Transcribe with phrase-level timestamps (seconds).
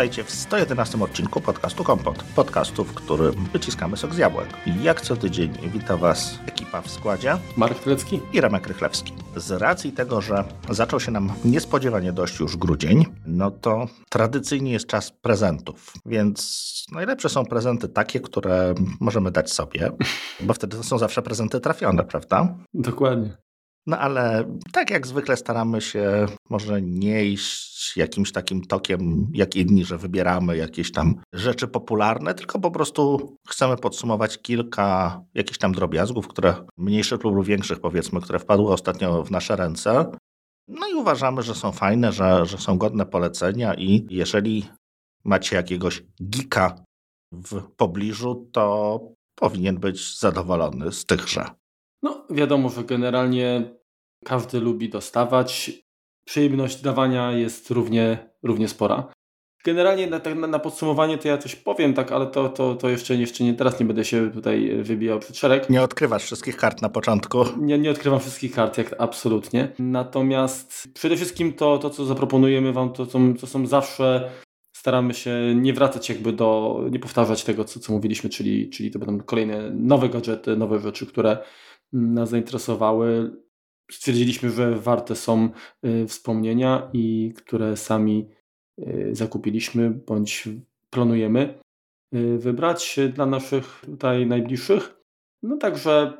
[0.00, 2.24] Witajcie w 111 odcinku podcastu Kompot.
[2.36, 4.48] Podcastu, w którym wyciskamy sok z jabłek.
[4.66, 9.12] I jak co tydzień wita Was ekipa w składzie Marek Turecki i Remek Rychlewski.
[9.36, 14.86] Z racji tego, że zaczął się nam niespodziewanie dość już grudzień, no to tradycyjnie jest
[14.86, 15.92] czas prezentów.
[16.06, 19.90] Więc najlepsze są prezenty takie, które możemy dać sobie,
[20.40, 22.54] bo wtedy to są zawsze prezenty trafione, prawda?
[22.74, 23.36] Dokładnie.
[23.86, 29.84] No ale tak jak zwykle staramy się może nie iść jakimś takim tokiem jak inni,
[29.84, 36.28] że wybieramy jakieś tam rzeczy popularne, tylko po prostu chcemy podsumować kilka jakichś tam drobiazgów,
[36.28, 40.10] które mniejszych lub większych powiedzmy, które wpadły ostatnio w nasze ręce.
[40.68, 44.68] No i uważamy, że są fajne, że, że są godne polecenia i jeżeli
[45.24, 46.84] macie jakiegoś geeka
[47.32, 49.00] w pobliżu, to
[49.34, 51.50] powinien być zadowolony z tychże.
[52.02, 53.79] No, wiadomo, że generalnie
[54.24, 55.72] każdy lubi dostawać.
[56.24, 59.12] Przyjemność dawania jest równie, równie spora.
[59.64, 63.14] Generalnie na, na, na podsumowanie to ja coś powiem, tak, ale to, to, to jeszcze,
[63.14, 65.70] jeszcze nie, teraz nie będę się tutaj wybijał przed szereg.
[65.70, 67.44] Nie odkrywasz wszystkich kart na początku.
[67.58, 69.72] Nie, nie odkrywam wszystkich kart, jak absolutnie.
[69.78, 74.30] Natomiast przede wszystkim to, to co zaproponujemy Wam, to, to, to są zawsze
[74.80, 78.98] staramy się nie wracać jakby do, nie powtarzać tego, co, co mówiliśmy, czyli, czyli to
[78.98, 81.38] będą kolejne nowe gadżety, nowe rzeczy, które
[81.92, 83.36] nas zainteresowały.
[83.90, 85.48] Stwierdziliśmy, że warte są
[85.86, 88.28] y, wspomnienia i które sami
[88.78, 90.48] y, zakupiliśmy bądź
[90.90, 91.58] planujemy
[92.14, 94.96] y, wybrać dla naszych tutaj najbliższych.
[95.42, 96.12] No także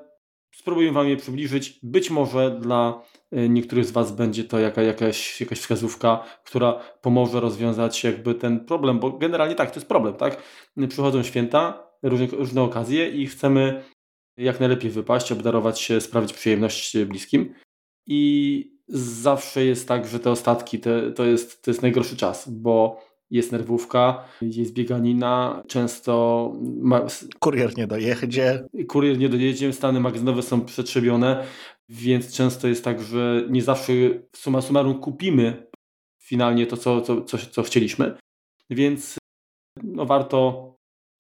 [0.55, 1.81] spróbuję Wam je przybliżyć.
[1.83, 8.05] Być może dla niektórych z Was będzie to jaka, jakaś, jakaś wskazówka, która pomoże rozwiązać
[8.05, 10.43] jakby ten problem, bo generalnie tak, to jest problem, tak?
[10.89, 13.83] Przychodzą święta, różne, różne okazje i chcemy
[14.41, 17.55] jak najlepiej wypaść, obdarować się, sprawić przyjemność bliskim.
[18.07, 23.05] I zawsze jest tak, że te ostatki to, to, jest, to jest najgorszy czas, bo
[23.31, 26.53] jest nerwówka, jest bieganina, często...
[26.63, 27.07] Ma...
[27.39, 28.69] Kurier nie dojedzie.
[28.89, 31.45] Kurier nie dojedzie, stany magazynowe są przetrzebione,
[31.89, 33.93] więc często jest tak, że nie zawsze
[34.37, 35.67] suma summarum kupimy
[36.23, 38.19] finalnie to, co, co, co, co chcieliśmy,
[38.71, 39.19] więc
[39.83, 40.71] no, warto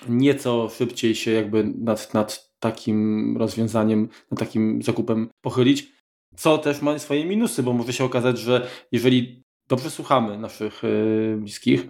[0.09, 5.93] nieco szybciej się jakby nad, nad takim rozwiązaniem, nad takim zakupem pochylić.
[6.37, 11.37] Co też ma swoje minusy, bo może się okazać, że jeżeli dobrze słuchamy naszych yy,
[11.41, 11.88] bliskich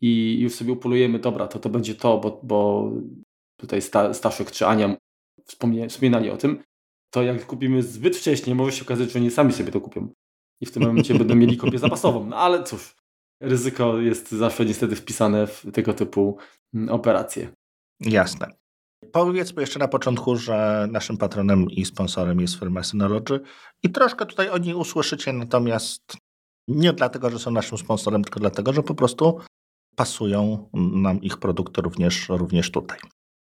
[0.00, 2.90] i już sobie upolujemy, dobra, to to będzie to, bo, bo
[3.56, 4.96] tutaj Sta, Staszek czy Ania
[5.88, 6.62] wspominali o tym,
[7.14, 10.08] to jak kupimy zbyt wcześnie, może się okazać, że oni sami sobie to kupią.
[10.60, 12.26] I w tym momencie będą mieli kopię zapasową.
[12.26, 12.94] No ale cóż,
[13.40, 16.36] ryzyko jest zawsze niestety wpisane w tego typu
[16.74, 17.48] mm, operacje.
[18.00, 18.61] Jasne.
[19.12, 23.40] Powiedzmy jeszcze na początku, że naszym patronem i sponsorem jest firma Synology
[23.82, 26.02] i troszkę tutaj o niej usłyszycie, natomiast
[26.68, 29.38] nie dlatego, że są naszym sponsorem, tylko dlatego, że po prostu
[29.96, 32.98] pasują nam ich produkty również, również tutaj.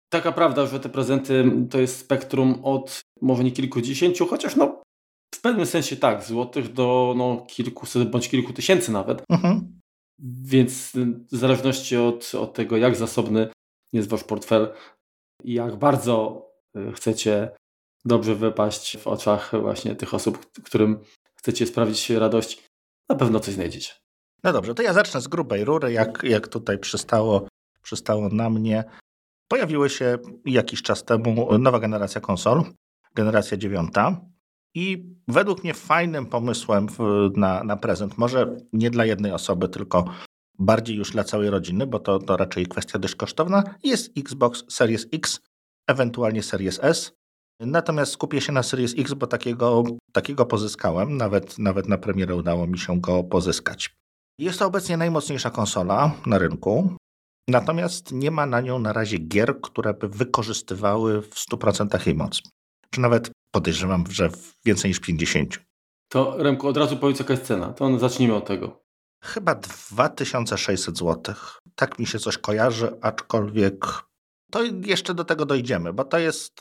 [0.08, 4.82] Taka prawda, że te prezenty to jest spektrum od może nie kilkudziesięciu, chociaż no
[5.34, 9.22] w pewnym sensie tak, złotych do no, kilkuset bądź kilku tysięcy nawet.
[9.30, 9.80] Mhm.
[10.42, 10.92] Więc
[11.32, 13.48] w zależności od, od tego, jak zasobny
[13.92, 14.72] jest wasz portfel,
[15.46, 16.46] i jak bardzo
[16.76, 17.50] y, chcecie
[18.04, 20.98] dobrze wypaść w oczach właśnie tych osób, którym
[21.36, 22.64] chcecie sprawić radość,
[23.08, 23.92] na pewno coś znajdziecie.
[24.44, 27.48] No dobrze, to ja zacznę z grubej rury, jak, jak tutaj przystało,
[27.82, 28.84] przystało na mnie.
[29.48, 32.62] Pojawiły się jakiś czas temu nowa generacja konsol,
[33.14, 34.20] generacja dziewiąta.
[34.74, 36.86] I według mnie fajnym pomysłem
[37.36, 40.04] na, na prezent, może nie dla jednej osoby, tylko
[40.58, 45.06] bardziej już dla całej rodziny, bo to, to raczej kwestia dość kosztowna, jest Xbox Series
[45.12, 45.40] X,
[45.86, 47.12] ewentualnie Series S.
[47.60, 52.66] Natomiast skupię się na Series X, bo takiego, takiego pozyskałem, nawet, nawet na premierę udało
[52.66, 53.96] mi się go pozyskać.
[54.38, 56.96] Jest to obecnie najmocniejsza konsola na rynku,
[57.48, 62.42] natomiast nie ma na nią na razie gier, które by wykorzystywały w 100% jej moc.
[62.90, 64.30] Czy nawet podejrzewam, że
[64.64, 65.58] więcej niż 50.
[66.08, 67.72] To Remku, od razu powiedz jaka jest cena.
[67.72, 68.85] To zacznijmy od tego.
[69.26, 71.34] Chyba 2600 zł.
[71.74, 74.06] Tak mi się coś kojarzy, aczkolwiek
[74.50, 76.60] to jeszcze do tego dojdziemy, bo to jest.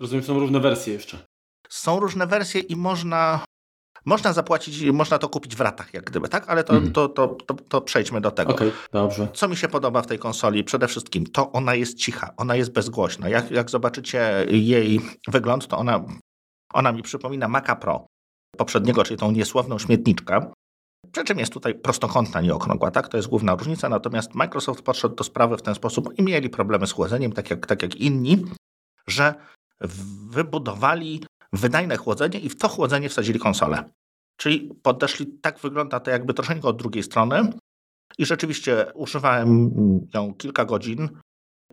[0.00, 1.18] Rozumiem, są różne wersje jeszcze.
[1.68, 3.44] Są różne wersje i można,
[4.04, 6.48] można zapłacić, można to kupić w ratach, jak gdyby, tak?
[6.48, 6.92] Ale to, mm.
[6.92, 8.54] to, to, to, to, przejdźmy do tego.
[8.54, 9.28] Okay, dobrze.
[9.34, 10.64] Co mi się podoba w tej konsoli?
[10.64, 13.28] Przede wszystkim to ona jest cicha, ona jest bezgłośna.
[13.28, 16.04] Jak, jak zobaczycie jej wygląd, to ona,
[16.72, 18.06] ona mi przypomina Maca Pro
[18.56, 20.50] poprzedniego, czyli tą niesławną śmietniczkę.
[21.12, 23.08] Przy czym jest tutaj prostokątna, nie okrągła, tak?
[23.08, 26.86] To jest główna różnica, natomiast Microsoft podszedł do sprawy w ten sposób i mieli problemy
[26.86, 28.44] z chłodzeniem, tak jak, tak jak inni,
[29.06, 29.34] że
[30.30, 33.90] wybudowali wydajne chłodzenie i w to chłodzenie wsadzili konsolę.
[34.36, 37.52] Czyli podeszli, tak wygląda to jakby troszeczkę od drugiej strony,
[38.18, 39.70] I rzeczywiście używałem
[40.14, 41.08] ją kilka godzin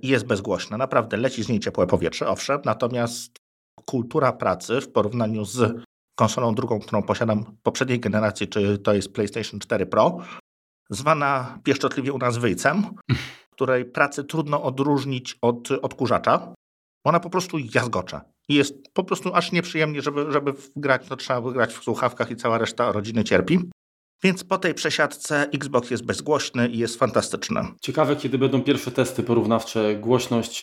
[0.01, 0.77] i jest bezgłośna.
[0.77, 3.37] Naprawdę leci z niej ciepłe powietrze, owszem, natomiast
[3.85, 5.83] kultura pracy w porównaniu z
[6.15, 10.17] konsolą drugą, którą posiadam poprzedniej generacji, czy to jest PlayStation 4 Pro,
[10.89, 12.83] zwana pieszczotliwie u nas wyjcem,
[13.55, 16.53] której pracy trudno odróżnić od odkurzacza.
[17.05, 18.21] Ona po prostu jazgocze.
[18.49, 22.35] I jest po prostu aż nieprzyjemnie, żeby, żeby grać, to trzeba grać w słuchawkach i
[22.35, 23.59] cała reszta rodziny cierpi.
[24.23, 27.61] Więc po tej przesiadce Xbox jest bezgłośny i jest fantastyczny.
[27.81, 30.61] Ciekawe, kiedy będą pierwsze testy porównawcze głośność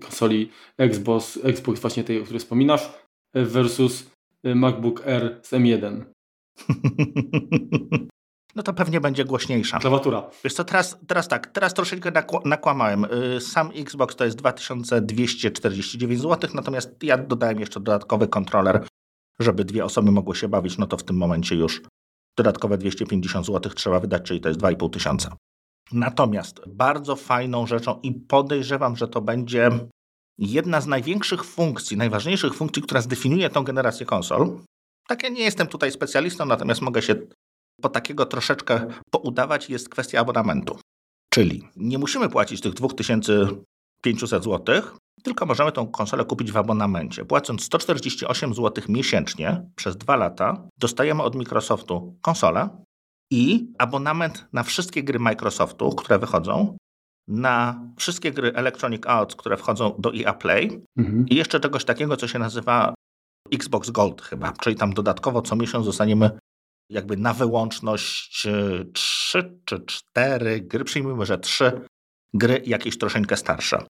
[0.00, 2.92] konsoli Xbox, Xbox właśnie tej, o której wspominasz,
[3.34, 4.11] versus
[4.44, 6.04] MacBook Air z M1.
[8.54, 9.78] No to pewnie będzie głośniejsza.
[9.78, 10.30] Klawatura.
[10.44, 12.12] Wiesz co, teraz, teraz tak, teraz troszeczkę
[12.44, 13.04] nakłamałem.
[13.04, 18.86] Y, sam Xbox to jest 2249 zł, natomiast ja dodałem jeszcze dodatkowy kontroler,
[19.40, 21.82] żeby dwie osoby mogły się bawić, no to w tym momencie już
[22.36, 25.36] dodatkowe 250 zł trzeba wydać, czyli to jest 2,5 tysiąca.
[25.92, 29.70] Natomiast bardzo fajną rzeczą i podejrzewam, że to będzie
[30.42, 34.58] jedna z największych funkcji, najważniejszych funkcji, która zdefiniuje tą generację konsol.
[35.08, 37.14] Tak, ja nie jestem tutaj specjalistą, natomiast mogę się
[37.82, 40.78] po takiego troszeczkę poudawać, jest kwestia abonamentu.
[41.34, 44.82] Czyli nie musimy płacić tych 2500 zł,
[45.22, 47.24] tylko możemy tą konsolę kupić w abonamencie.
[47.24, 52.68] Płacąc 148 zł miesięcznie przez dwa lata, dostajemy od Microsoftu konsolę
[53.30, 56.76] i abonament na wszystkie gry Microsoftu, które wychodzą,
[57.28, 61.28] na wszystkie gry Electronic Arts, które wchodzą do EA Play mhm.
[61.28, 62.94] i jeszcze czegoś takiego, co się nazywa
[63.52, 66.30] Xbox Gold chyba, czyli tam dodatkowo co miesiąc zostaniemy
[66.90, 71.80] jakby na wyłączność e, trzy czy cztery gry, przyjmujmy, że trzy
[72.34, 73.86] gry jakieś troszeczkę starsze.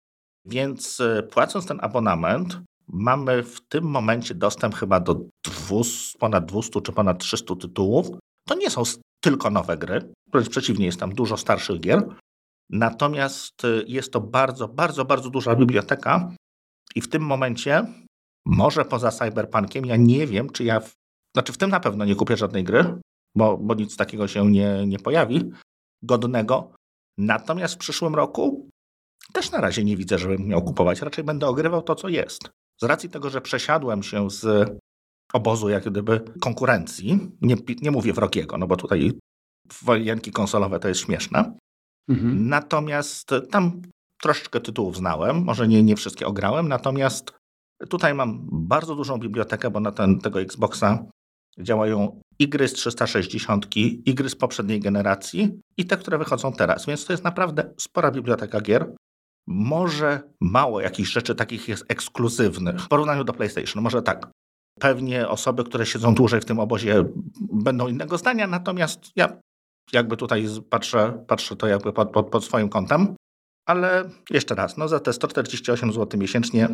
[0.47, 6.81] Więc e, płacąc ten abonament, mamy w tym momencie dostęp chyba do 200, ponad 200
[6.81, 8.07] czy ponad 300 tytułów.
[8.49, 8.83] To nie są
[9.21, 12.05] tylko nowe gry, wręcz przeciwnie, jest tam dużo starszych gier.
[12.71, 16.35] Natomiast e, jest to bardzo, bardzo, bardzo duża biblioteka
[16.95, 17.87] i w tym momencie,
[18.47, 20.81] może poza Cyberpunkiem, ja nie wiem, czy ja
[21.37, 23.01] znaczy w tym na pewno nie kupię żadnej gry,
[23.37, 25.51] bo, bo nic takiego się nie, nie pojawi
[26.03, 26.73] godnego.
[27.19, 28.69] Natomiast w przyszłym roku
[29.33, 31.01] też na razie nie widzę, żebym miał kupować.
[31.01, 32.51] Raczej będę ogrywał to, co jest.
[32.83, 34.71] Z racji tego, że przesiadłem się z
[35.33, 39.19] obozu jak gdyby konkurencji, nie, nie mówię wrogiego, no bo tutaj
[39.83, 41.55] wojenki konsolowe to jest śmieszne.
[42.09, 42.49] Mhm.
[42.49, 43.83] Natomiast tam
[44.23, 47.33] troszeczkę tytułów znałem, może nie, nie wszystkie ograłem, natomiast
[47.89, 51.05] tutaj mam bardzo dużą bibliotekę, bo na ten, tego Xboxa
[51.59, 56.87] działają gry z 360, i gry z poprzedniej generacji, i te, które wychodzą teraz.
[56.87, 58.95] Więc to jest naprawdę spora biblioteka gier.
[59.47, 63.83] Może mało jakichś rzeczy takich jest ekskluzywnych w porównaniu do PlayStation.
[63.83, 64.31] Może tak.
[64.81, 67.05] Pewnie osoby, które siedzą dłużej w tym obozie,
[67.53, 69.37] będą innego zdania, natomiast ja
[69.93, 73.17] jakby tutaj patrzę, patrzę to jakby pod, pod, pod swoim kątem.
[73.67, 76.69] Ale jeszcze raz, no za te 148 zł miesięcznie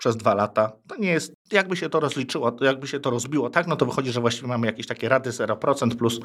[0.00, 0.72] przez dwa lata.
[0.88, 4.12] To nie jest, jakby się to rozliczyło, jakby się to rozbiło, tak, no to wychodzi,
[4.12, 6.20] że właściwie mamy jakieś takie rady 0% plus,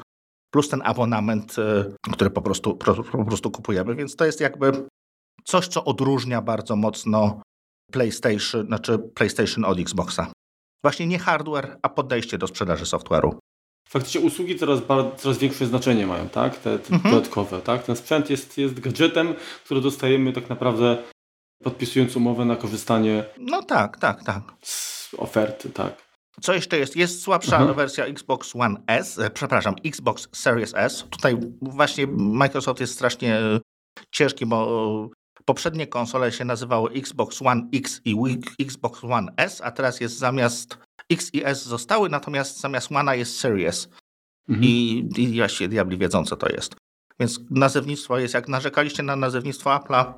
[0.50, 2.76] plus ten abonament, e, który po prostu,
[3.12, 4.72] po prostu kupujemy, więc to jest jakby
[5.44, 7.42] coś, co odróżnia bardzo mocno
[7.92, 10.32] PlayStation, znaczy PlayStation od Xboxa.
[10.84, 13.38] Właśnie nie hardware, a podejście do sprzedaży software'u.
[13.88, 14.80] Faktycznie usługi coraz,
[15.16, 16.58] coraz większe znaczenie mają, tak?
[16.58, 17.14] Te, te mhm.
[17.14, 17.82] dodatkowe, tak?
[17.82, 20.98] Ten sprzęt jest, jest gadżetem, który dostajemy tak naprawdę
[21.62, 23.24] podpisując umowę na korzystanie.
[23.38, 24.42] No tak, tak, tak.
[24.62, 26.06] Z oferty, tak.
[26.40, 26.96] Co jeszcze jest?
[26.96, 27.76] Jest słabsza mhm.
[27.76, 31.04] wersja Xbox One S, e, przepraszam, Xbox Series S.
[31.10, 33.60] Tutaj właśnie Microsoft jest strasznie e,
[34.10, 35.10] ciężki, bo
[35.44, 38.16] poprzednie konsole się nazywały Xbox One X i
[38.60, 40.78] Xbox One S, a teraz jest zamiast
[41.10, 43.88] X i S zostały, natomiast zamiast One jest Series.
[44.48, 44.64] Mhm.
[44.64, 46.74] I, I właściwie diabli wiedzą, co to jest.
[47.20, 50.12] Więc nazewnictwo jest, jak narzekaliście na nazewnictwo Apple'a,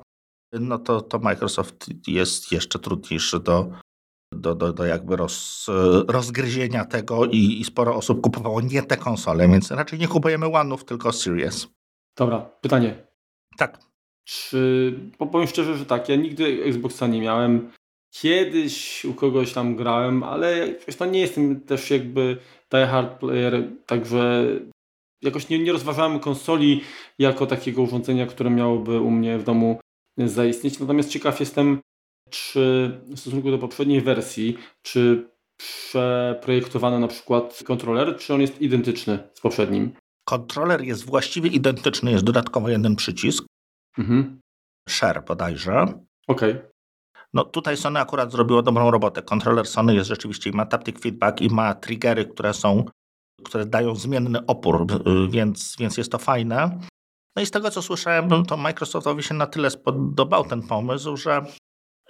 [0.53, 3.71] no to, to Microsoft jest jeszcze trudniejszy do,
[4.33, 5.65] do, do, do jakby roz,
[6.07, 10.83] rozgryzienia tego i, i, sporo osób kupowało nie te konsole, więc raczej nie kupujemy One'ów,
[10.83, 11.67] tylko Series.
[12.17, 13.07] Dobra, pytanie.
[13.57, 13.79] Tak.
[14.25, 17.71] Czy, bo powiem szczerze, że tak, ja nigdy Xboxa nie miałem.
[18.11, 22.37] Kiedyś u kogoś tam grałem, ale to nie jestem też jakby
[22.71, 24.45] die hard player, także
[25.21, 26.81] jakoś nie, nie rozważałem konsoli
[27.19, 29.79] jako takiego urządzenia, które miałoby u mnie w domu
[30.17, 30.79] zaistnieć.
[30.79, 31.79] Natomiast ciekaw jestem,
[32.29, 39.19] czy w stosunku do poprzedniej wersji, czy przeprojektowano na przykład kontroler, czy on jest identyczny
[39.33, 39.91] z poprzednim?
[40.25, 43.45] Kontroler jest właściwie identyczny, jest dodatkowo jeden przycisk.
[43.97, 44.39] Mhm.
[44.89, 45.81] Share bodajże.
[46.27, 46.51] Okej.
[46.51, 46.69] Okay.
[47.33, 49.21] No tutaj Sony akurat zrobiło dobrą robotę.
[49.21, 52.85] Kontroler Sony jest rzeczywiście ma taptic feedback i ma triggery, które są,
[53.43, 54.85] które dają zmienny opór,
[55.29, 56.79] więc, więc jest to fajne.
[57.35, 61.45] No i z tego, co słyszałem, to Microsoftowi się na tyle spodobał ten pomysł, że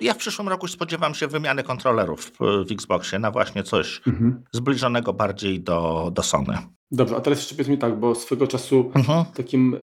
[0.02, 4.44] ja w przyszłym roku spodziewam się wymiany kontrolerów w Xboxie na właśnie coś mhm.
[4.52, 6.58] zbliżonego bardziej do, do Sony.
[6.92, 9.26] Dobrze, a teraz jeszcze powiedz mi tak, bo swego czasu mhm.
[9.26, 9.80] takim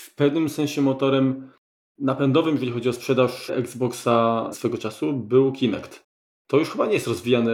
[0.00, 1.50] w pewnym sensie motorem
[1.98, 6.06] napędowym, jeżeli chodzi o sprzedaż Xboxa swego czasu, był Kinect.
[6.46, 7.52] To już chyba nie jest rozwijane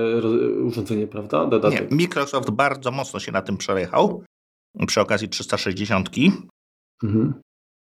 [0.64, 1.46] urządzenie, prawda?
[1.46, 1.90] Dodatek.
[1.90, 4.24] Nie, Microsoft bardzo mocno się na tym przejechał
[4.86, 6.10] przy okazji 360.
[7.02, 7.34] Mhm.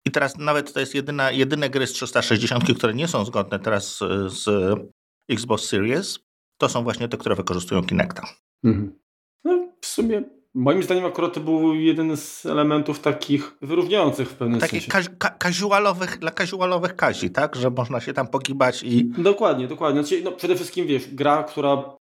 [0.07, 3.99] I teraz nawet to jest jedyna, jedyne gry z 360, które nie są zgodne teraz
[4.27, 4.49] z
[5.31, 6.19] Xbox Series.
[6.61, 8.23] To są właśnie te, które wykorzystują Kinecta.
[8.65, 8.99] Mhm.
[9.45, 10.23] No, w sumie
[10.57, 14.93] moim zdaniem akurat to był jeden z elementów takich wyróżniających w pewnym takich sensie.
[14.93, 17.57] Takich ka casualowych, dla casualowych kazi, tak?
[17.57, 19.05] Że można się tam pogibać i...
[19.05, 20.03] Dokładnie, dokładnie.
[20.03, 21.97] Znaczy, no, przede wszystkim, wiesz, gra, która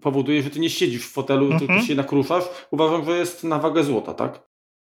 [0.00, 1.58] powoduje, że ty nie siedzisz w fotelu, mhm.
[1.58, 4.42] tylko się nakruszasz, uważam, że jest na wagę złota, tak?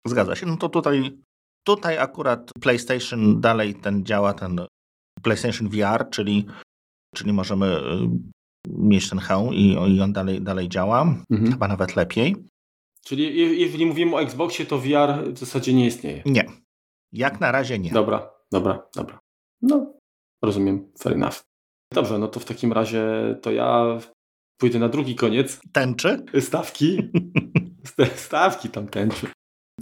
[0.08, 0.46] Zgadza się.
[0.46, 1.12] No to tutaj
[1.63, 4.62] Tutaj akurat PlayStation dalej ten działa, ten
[5.22, 6.46] PlayStation VR, czyli,
[7.16, 8.10] czyli możemy y,
[8.70, 11.01] mieć ten hełm i, i on dalej, dalej działa,
[11.32, 11.51] mhm.
[11.51, 12.36] chyba nawet lepiej.
[13.05, 16.22] Czyli jeżeli mówimy o Xboxie, to VR w zasadzie nie istnieje?
[16.25, 16.46] Nie.
[17.12, 17.91] Jak na razie nie.
[17.91, 19.20] Dobra, dobra, dobra.
[19.62, 19.93] No,
[20.43, 21.43] rozumiem, fair enough.
[21.93, 23.03] Dobrze, no to w takim razie
[23.41, 24.00] to ja
[24.58, 25.62] pójdę na drugi koniec.
[25.72, 26.25] Tęczy?
[26.39, 27.12] Stawki.
[28.15, 29.27] Stawki tam tęczy.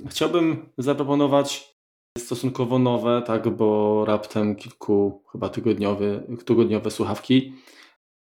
[0.09, 1.75] Chciałbym zaproponować
[2.17, 7.53] stosunkowo nowe, tak, bo raptem kilku chyba tygodniowe, tygodniowe słuchawki.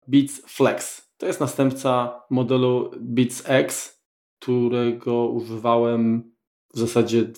[0.06, 1.09] Beats Flex.
[1.18, 4.00] To jest następca modelu Beats X,
[4.40, 6.32] którego używałem
[6.75, 7.32] w zasadzie,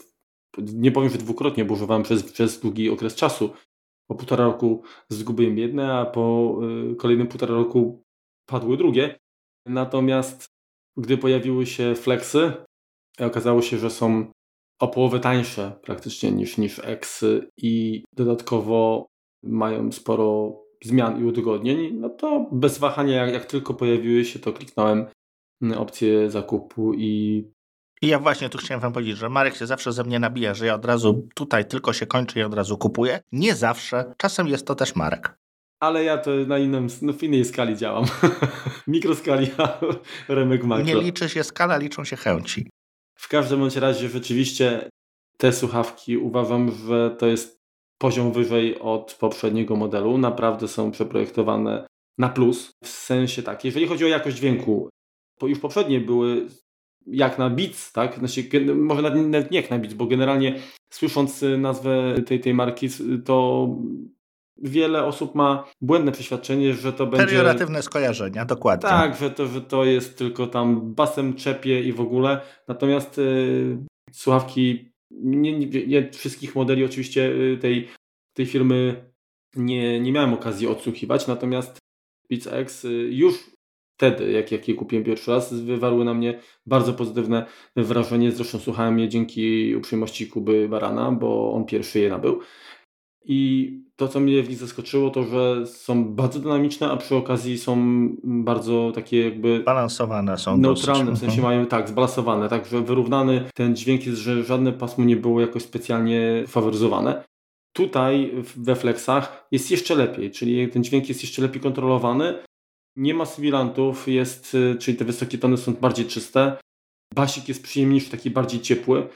[0.59, 3.51] nie powiem, że dwukrotnie, bo używałem przez, przez długi okres czasu.
[4.09, 6.59] Po półtora roku zgubiłem jedne, a po
[6.93, 8.03] y, kolejnym półtora roku
[8.47, 9.19] padły drugie.
[9.67, 10.47] Natomiast
[10.97, 12.53] gdy pojawiły się flexy,
[13.21, 14.33] okazało się, że są
[14.81, 17.25] o połowę tańsze praktycznie niż, niż X
[17.57, 19.07] i dodatkowo
[19.43, 24.53] mają sporo zmian i udogodnień, no to bez wahania, jak, jak tylko pojawiły się, to
[24.53, 25.07] kliknąłem
[25.77, 27.45] opcję zakupu i
[28.03, 30.67] i ja właśnie tu chciałem wam powiedzieć, że Marek się zawsze ze mnie nabija, że
[30.67, 33.21] ja od razu tutaj tylko się kończy i od razu kupuję.
[33.33, 34.15] Nie zawsze.
[34.17, 35.37] Czasem jest to też Marek.
[35.81, 38.05] Ale ja to na innym, no w innej skali działam.
[38.87, 39.81] Mikroskali, a
[40.29, 40.87] Remek makro.
[40.87, 42.71] Nie liczy się skala, liczą się chęci.
[43.19, 44.89] W każdym bądź razie rzeczywiście
[45.37, 47.63] te słuchawki uważam, że to jest
[47.99, 50.19] poziom wyżej od poprzedniego modelu.
[50.19, 51.87] Naprawdę są przeprojektowane
[52.19, 52.71] na plus.
[52.85, 54.89] W sensie tak, jeżeli chodzi o jakość dźwięku,
[55.43, 56.47] to już poprzednie były
[57.07, 58.19] jak na Beats, tak?
[58.19, 60.59] Znaczy, może nawet nie jak na Beats, bo generalnie
[60.91, 62.89] słysząc nazwę tej, tej marki,
[63.25, 63.69] to
[64.57, 67.27] wiele osób ma błędne przeświadczenie, że to będzie...
[67.27, 68.89] Perioratywne skojarzenia, dokładnie.
[68.89, 72.41] Tak, że to, że to jest tylko tam basem czepie i w ogóle.
[72.69, 73.79] Natomiast y,
[74.13, 77.89] słuchawki, nie, nie, nie, wszystkich modeli oczywiście y, tej,
[78.35, 79.11] tej firmy
[79.57, 81.79] nie, nie miałem okazji odsłuchiwać, natomiast
[82.31, 83.53] Beats X y, już
[83.97, 87.47] wtedy, jak, jak je kupiłem pierwszy raz, wywarły na mnie bardzo pozytywne
[87.77, 88.33] wrażenie.
[88.33, 92.41] Zresztą słuchałem je dzięki uprzejmości Kuby Barana, bo on pierwszy je nabył.
[93.25, 97.59] I to, co mnie w nich zaskoczyło, to że są bardzo dynamiczne, a przy okazji
[97.59, 97.77] są
[98.25, 99.63] bardzo takie jakby.
[99.65, 100.57] Balansowane są.
[100.57, 101.19] Neutralne, dosyć.
[101.19, 105.17] w sensie mają tak, zbalansowane, tak, że wyrównany ten dźwięk jest, że żadne pasmo nie
[105.17, 107.25] było jakoś specjalnie faworyzowane.
[107.73, 112.35] Tutaj we flexach jest jeszcze lepiej, czyli ten dźwięk jest jeszcze lepiej kontrolowany.
[112.97, 116.57] Nie ma sywilantów, jest, czyli te wysokie tony są bardziej czyste.
[117.15, 119.09] Basik jest przyjemniejszy, taki bardziej ciepły.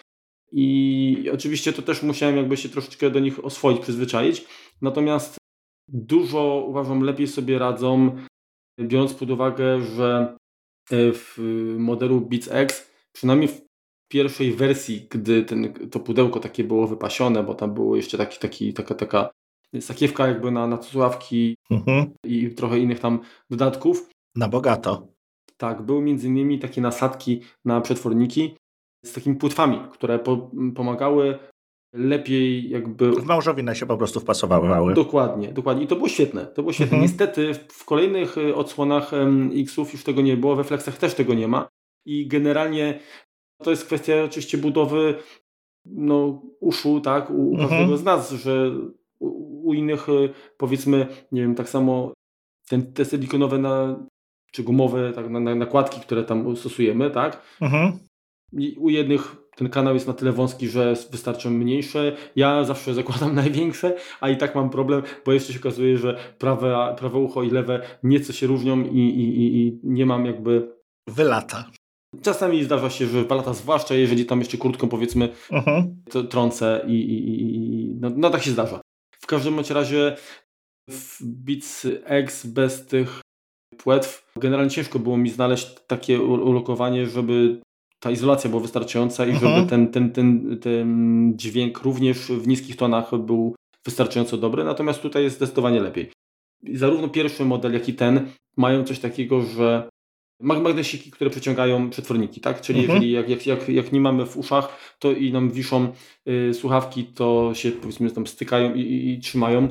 [0.52, 4.44] I oczywiście to też musiałem jakby się troszeczkę do nich oswoić, przyzwyczaić.
[4.82, 5.36] Natomiast
[5.88, 8.16] dużo uważam lepiej sobie radzą,
[8.80, 10.36] biorąc pod uwagę, że
[10.90, 11.38] e, w
[11.78, 13.62] modelu Beats X, przynajmniej w
[14.08, 18.74] pierwszej wersji, gdy ten, to pudełko takie było wypasione, bo tam było jeszcze taki, taki,
[18.74, 19.30] taka, taka
[19.80, 22.10] sakiewka jakby na, na słuchawki mhm.
[22.24, 24.08] i trochę innych tam dodatków.
[24.36, 25.06] Na bogato.
[25.56, 28.56] Tak, były między innymi takie nasadki na przetworniki,
[29.04, 31.38] z takimi płetwami, które po, pomagały
[31.92, 33.12] lepiej jakby...
[33.12, 34.94] W małżowinę się po prostu wpasowały.
[34.94, 35.84] Dokładnie, dokładnie.
[35.84, 36.46] I to było świetne.
[36.46, 36.96] To było świetne.
[36.96, 37.02] Mhm.
[37.02, 39.10] Niestety w kolejnych y, odsłonach
[39.54, 41.68] X-ów już tego nie było, we Flexach też tego nie ma.
[42.06, 43.00] I generalnie
[43.62, 45.14] to jest kwestia oczywiście budowy
[45.86, 47.68] no, uszu, tak, u, mhm.
[47.68, 48.72] każdego z nas, że
[49.66, 52.12] u, innych y, powiedzmy, nie wiem, tak samo
[52.68, 54.04] ten, te silikonowe na,
[54.52, 57.98] czy gumowe tak, na, na, nakładki, które tam stosujemy, tak, mhm
[58.78, 62.16] u jednych ten kanał jest na tyle wąski, że wystarczą mniejsze.
[62.36, 66.94] Ja zawsze zakładam największe, a i tak mam problem, bo jeszcze się okazuje, że prawe,
[66.98, 70.76] prawe ucho i lewe nieco się różnią i, i, i nie mam jakby.
[71.08, 71.70] Wylata.
[72.22, 76.28] Czasami zdarza się, że w lata, zwłaszcza jeżeli tam jeszcze kurtką powiedzmy uh-huh.
[76.28, 78.80] trącę i, i, i no, no, tak się zdarza.
[79.26, 80.16] W każdym razie
[80.90, 83.20] w Beats X bez tych
[83.78, 87.60] płetw generalnie ciężko było mi znaleźć takie ulokowanie, żeby
[88.00, 89.68] ta izolacja była wystarczająca i żeby mhm.
[89.68, 93.54] ten, ten, ten, ten dźwięk również w niskich tonach był
[93.86, 96.10] wystarczająco dobry, natomiast tutaj jest zdecydowanie lepiej.
[96.74, 99.88] Zarówno pierwszy model, jak i ten mają coś takiego, że
[100.40, 102.60] magnesiki, które przeciągają przetworniki, tak?
[102.60, 102.96] Czyli mhm.
[102.96, 105.92] jeżeli jak, jak, jak, jak nie mamy w uszach, to i nam wiszą
[106.28, 109.68] y, słuchawki, to się powiedzmy tam stykają i, i, i trzymają.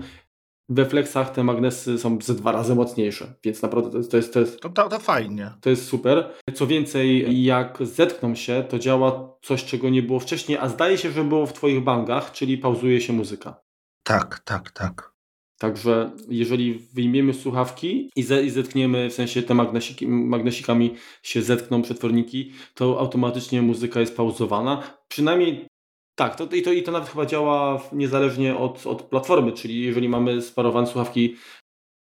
[0.69, 4.11] We flexach te magnesy są ze dwa razy mocniejsze, więc naprawdę to jest...
[4.11, 5.51] To, jest, to, jest, to, to, to fajnie.
[5.61, 6.31] To jest super.
[6.53, 11.11] Co więcej, jak zetkną się, to działa coś, czego nie było wcześniej, a zdaje się,
[11.11, 13.61] że było w Twoich bangach, czyli pauzuje się muzyka.
[14.03, 15.14] Tak, tak, tak.
[15.59, 21.81] Także jeżeli wyjmiemy słuchawki i, ze, i zetkniemy, w sensie te magnesiki, magnesikami się zetkną
[21.81, 24.83] przetworniki, to automatycznie muzyka jest pauzowana.
[25.07, 25.67] Przynajmniej
[26.15, 30.09] tak, to, i, to, i to nawet chyba działa niezależnie od, od platformy, czyli jeżeli
[30.09, 31.35] mamy sparowane słuchawki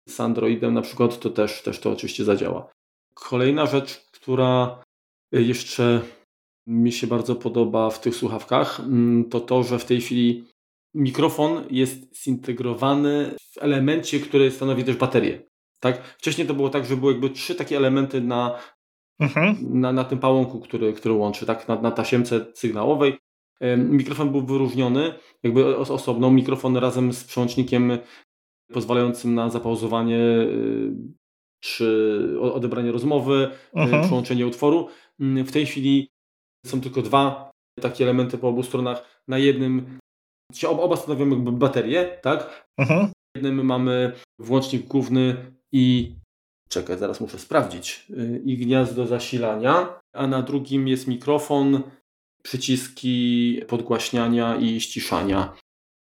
[0.10, 2.72] z Androidem na przykład, to też, też to oczywiście zadziała.
[3.14, 4.84] Kolejna rzecz, która
[5.32, 6.02] jeszcze
[6.68, 10.46] mi się bardzo podoba w tych słuchawkach, mm, to to, że w tej chwili
[10.94, 15.42] mikrofon jest zintegrowany w elemencie, który stanowi też baterię.
[15.80, 16.04] Tak?
[16.18, 18.60] Wcześniej to było tak, że były jakby trzy takie elementy na,
[19.20, 19.58] mhm.
[19.62, 21.68] na, na tym pałąku, który, który łączy, tak?
[21.68, 23.18] na, na tasiemce sygnałowej.
[23.78, 26.32] Mikrofon był wyróżniony jakby osobno.
[26.32, 27.98] Mikrofon razem z przełącznikiem
[28.74, 30.94] pozwalającym na zapauzowanie y,
[31.60, 34.04] czy odebranie rozmowy, y, mhm.
[34.04, 34.88] przełączenie utworu.
[35.20, 36.10] Mm, w tej chwili
[36.66, 39.24] są tylko dwa takie elementy po obu stronach.
[39.28, 40.00] Na jednym
[40.68, 42.68] oba stanowią jakby baterię, tak?
[42.78, 43.08] Mhm.
[43.36, 45.36] Jednym mamy włącznik główny
[45.72, 46.16] i
[46.70, 51.84] czekaj, zaraz muszę sprawdzić y, i gniazdo zasilania, a na drugim jest mikrofon,
[52.44, 55.54] przyciski podgłaśniania i ściszania.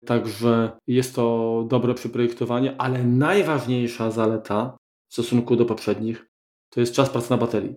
[0.06, 4.76] Także jest to dobre przyprojektowanie, ale najważniejsza zaleta
[5.08, 6.26] w stosunku do poprzednich
[6.76, 7.76] to jest czas pracy na baterii.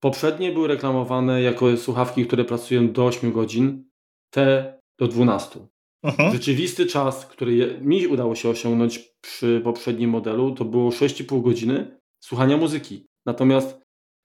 [0.00, 3.90] Poprzednie były reklamowane jako słuchawki, które pracują do 8 godzin,
[4.30, 5.66] te do 12.
[6.02, 6.32] Mhm.
[6.32, 12.56] Rzeczywisty czas, który mi udało się osiągnąć przy poprzednim modelu, to było 6,5 godziny słuchania
[12.56, 13.06] muzyki.
[13.26, 13.80] Natomiast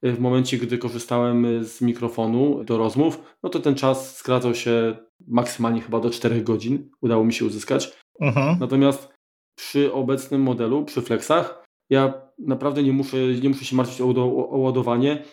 [0.06, 4.56] y, w momencie, gdy korzystałem y, z mikrofonu do rozmów, no to ten czas skracał
[4.56, 6.90] się maksymalnie chyba do 4 godzin.
[7.02, 7.98] Udało mi się uzyskać.
[8.22, 8.58] Mhm.
[8.60, 9.14] Natomiast
[9.58, 14.50] przy obecnym modelu, przy Flexach, ja naprawdę nie muszę, nie muszę się martwić o, o,
[14.50, 15.24] o ładowanie.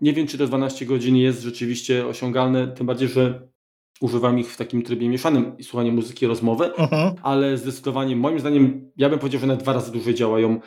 [0.00, 3.48] Nie wiem, czy te 12 godzin jest rzeczywiście osiągalne, tym bardziej, że
[4.02, 7.14] używam ich w takim trybie mieszanym i słuchanie muzyki, rozmowy, uh-huh.
[7.22, 10.60] ale zdecydowanie moim zdaniem, ja bym powiedział, że na dwa razy dłużej działają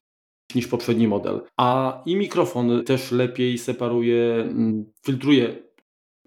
[0.56, 1.42] niż poprzedni model.
[1.58, 5.64] A i mikrofon też lepiej separuje, mm, filtruje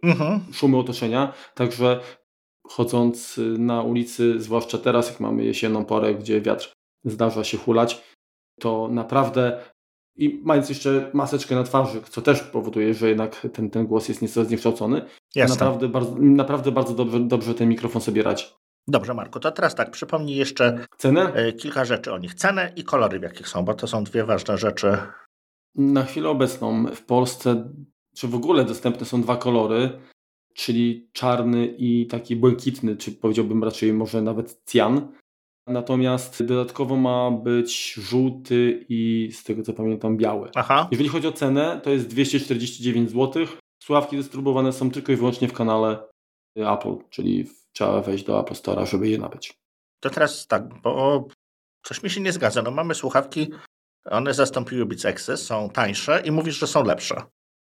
[0.04, 0.38] uh-huh.
[0.52, 2.00] szumy otoczenia, także
[2.68, 6.72] chodząc na ulicy, zwłaszcza teraz, jak mamy jesienną porę, gdzie wiatr
[7.04, 8.02] zdarza się hulać,
[8.60, 9.60] to naprawdę
[10.18, 14.22] i mając jeszcze maseczkę na twarzy, co też powoduje, że jednak ten, ten głos jest
[14.22, 15.02] nieco zniekształcony.
[15.48, 18.44] Naprawdę bardzo, naprawdę bardzo dobrze, dobrze ten mikrofon sobie radzi.
[18.88, 21.32] Dobrze, Marku, to teraz tak, przypomnij jeszcze Cenę?
[21.34, 22.34] E, kilka rzeczy o nich.
[22.34, 24.96] Cenę i kolory, w jakich są, bo to są dwie ważne rzeczy.
[25.74, 27.72] Na chwilę obecną w Polsce,
[28.14, 29.90] czy w ogóle dostępne są dwa kolory,
[30.54, 35.12] czyli czarny i taki błękitny, czy powiedziałbym raczej może nawet cyan.
[35.68, 40.50] Natomiast dodatkowo ma być żółty i z tego co pamiętam biały.
[40.54, 40.88] Aha.
[40.90, 43.46] Jeżeli chodzi o cenę, to jest 249 zł.
[43.82, 45.98] Słuchawki dystrybuowane są tylko i wyłącznie w kanale
[46.56, 49.54] Apple, czyli trzeba wejść do Apple Store, żeby je nabyć.
[50.00, 51.24] To teraz tak, bo
[51.82, 52.62] coś mi się nie zgadza.
[52.62, 53.50] No mamy słuchawki,
[54.04, 57.22] one zastąpiły Beats Access, są tańsze i mówisz, że są lepsze.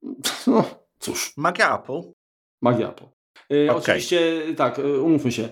[0.48, 0.66] No
[1.00, 1.34] cóż.
[1.38, 2.02] Magia Apple.
[2.62, 3.06] Magia Apple.
[3.50, 3.82] Yy, okay.
[3.82, 5.50] Oczywiście tak, y, umówmy się.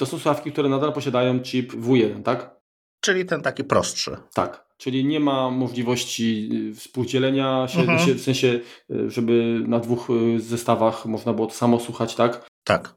[0.00, 2.60] To są słuchawki, które nadal posiadają chip W1, tak?
[3.00, 4.16] Czyli ten taki prostszy.
[4.34, 8.18] Tak, czyli nie ma możliwości y, współdzielenia się, mhm.
[8.18, 8.60] w sensie,
[8.90, 12.48] y, żeby na dwóch y, zestawach można było to samo słuchać, tak?
[12.64, 12.94] Tak.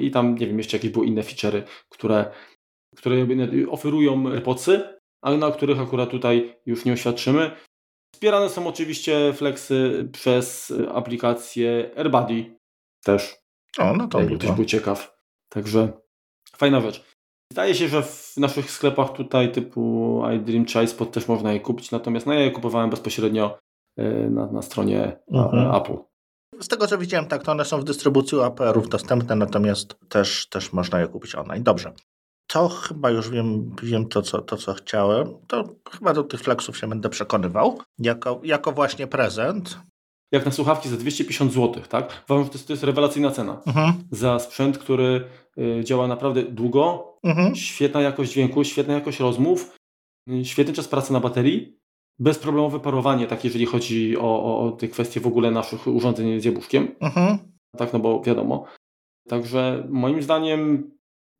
[0.00, 2.30] I tam, nie wiem, jeszcze jakieś były inne feature'y, które,
[2.96, 3.26] które
[3.70, 4.82] oferują AirPodsy,
[5.22, 7.50] ale na których akurat tutaj już nie oświadczymy.
[8.14, 12.58] Wspierane są oczywiście flexy przez aplikację AirBuddy
[13.04, 13.36] też.
[13.78, 15.16] O, no to Jakby ktoś był ciekaw.
[15.48, 16.05] Także
[16.58, 17.04] Fajna rzecz.
[17.52, 22.26] Zdaje się, że w naszych sklepach tutaj typu iDream Chase też można je kupić, natomiast
[22.26, 23.58] no ja je kupowałem bezpośrednio
[23.98, 25.74] e, na, na stronie mhm.
[25.74, 25.96] Apple.
[26.60, 30.72] Z tego co widziałem, tak, to one są w dystrybucji APR-ów dostępne, natomiast też, też
[30.72, 31.62] można je kupić online.
[31.62, 31.92] Dobrze.
[32.46, 35.34] To chyba już wiem, wiem to, co, to, co chciałem.
[35.46, 37.78] To chyba do tych flexów się będę przekonywał.
[37.98, 39.78] Jako, jako właśnie prezent
[40.32, 42.24] jak na słuchawki za 250 zł, tak?
[42.28, 43.92] Uważam, że to jest, to jest rewelacyjna cena Mhm.
[44.10, 45.24] za sprzęt, który
[45.58, 47.56] y, działa naprawdę długo, Mhm.
[47.56, 49.76] świetna jakość dźwięku, świetna jakość rozmów,
[50.30, 51.78] y, świetny czas pracy na baterii,
[52.18, 56.44] bezproblemowe parowanie, tak jeżeli chodzi o, o, o te kwestie w ogóle naszych urządzeń z
[56.44, 57.38] jabłuszkiem, Mhm.
[57.76, 58.64] tak, no bo wiadomo.
[59.28, 60.90] Także moim zdaniem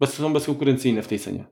[0.01, 1.45] bez, są bezkonkurencyjne w tej cenie.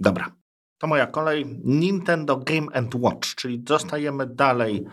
[0.00, 0.32] Dobra.
[0.80, 1.46] To moja kolej.
[1.64, 4.84] Nintendo Game Watch, czyli zostajemy dalej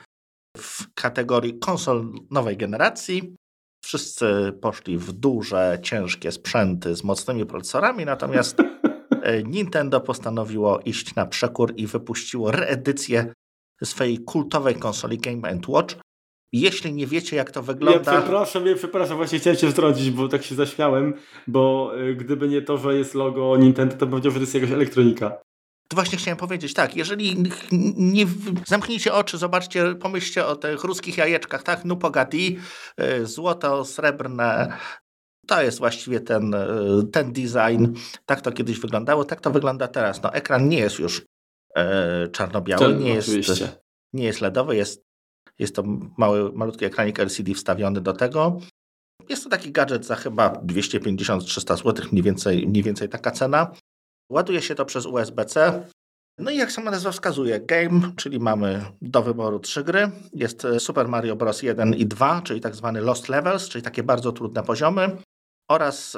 [0.55, 3.35] w kategorii konsol nowej generacji.
[3.83, 8.59] Wszyscy poszli w duże, ciężkie sprzęty z mocnymi procesorami, natomiast
[9.23, 13.33] e, Nintendo postanowiło iść na przekór i wypuściło reedycję
[13.83, 15.95] swojej kultowej konsoli Game Watch.
[16.53, 18.21] Jeśli nie wiecie, jak to Ja wygląda.
[18.21, 21.13] przepraszam, ja przepraszam, właśnie chciałem cię wtrącić, bo tak się zaśmiałem,
[21.47, 24.53] bo y, gdyby nie to, że jest logo Nintendo, to bym powiedział, że to jest
[24.55, 25.37] jakaś elektronika.
[25.88, 27.43] To właśnie chciałem powiedzieć, tak, jeżeli
[27.98, 28.26] nie
[28.67, 32.60] zamknijcie oczy, zobaczcie, pomyślcie o tych ruskich jajeczkach, tak, pogadi,
[33.02, 34.78] y, złoto, srebrne,
[35.48, 37.86] to jest właściwie ten, y, ten design,
[38.26, 40.24] tak to kiedyś wyglądało, tak to wygląda teraz.
[40.24, 41.26] No ekran nie jest już
[41.76, 43.30] e, czarno-biały, nie jest,
[44.13, 45.04] nie jest LEDowy, jest,
[45.60, 45.84] jest to
[46.17, 48.60] mały, malutki ekranik LCD wstawiony do tego.
[49.30, 53.71] Jest to taki gadżet za chyba 250-300 zł, mniej więcej, mniej więcej taka cena.
[54.29, 55.83] Ładuje się to przez USB-C.
[56.38, 60.11] No i jak sama nazwa wskazuje, game, czyli mamy do wyboru trzy gry.
[60.33, 61.63] Jest e, Super Mario Bros.
[61.63, 65.17] 1 i 2, czyli tak zwany Lost Levels, czyli takie bardzo trudne poziomy
[65.71, 66.17] oraz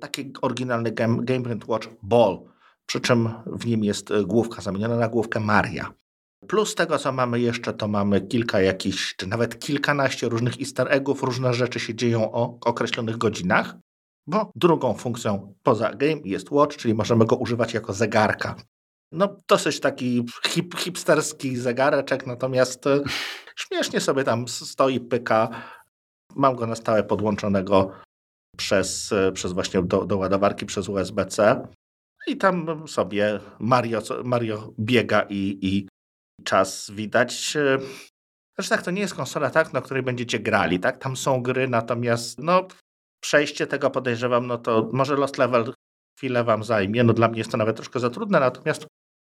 [0.00, 2.38] taki oryginalny Game, game Watch Ball,
[2.86, 5.94] przy czym w nim jest e, główka zamieniona na główkę Maria.
[6.48, 11.22] Plus tego, co mamy jeszcze, to mamy kilka jakichś, czy nawet kilkanaście różnych easter eggów,
[11.22, 13.76] różne rzeczy się dzieją o określonych godzinach,
[14.26, 18.56] bo drugą funkcją poza game jest watch, czyli możemy go używać jako zegarka.
[19.12, 23.00] No, dosyć taki hip, hipsterski zegareczek, natomiast e,
[23.56, 25.48] śmiesznie sobie tam stoi, pyka.
[26.36, 27.90] Mam go na stałe podłączonego
[28.56, 31.66] przez, e, przez właśnie do, do ładowarki przez USB-C.
[32.26, 35.88] I tam sobie Mario, Mario biega i, i
[36.44, 37.56] czas widać.
[38.54, 40.98] Znaczy tak, to nie jest konsola, tak, na której będziecie grali, tak?
[40.98, 42.66] Tam są gry, natomiast no,
[43.24, 45.74] przejście tego podejrzewam, no to może Lost Level
[46.18, 47.04] chwilę wam zajmie.
[47.04, 48.86] No dla mnie jest to nawet troszkę za trudne, natomiast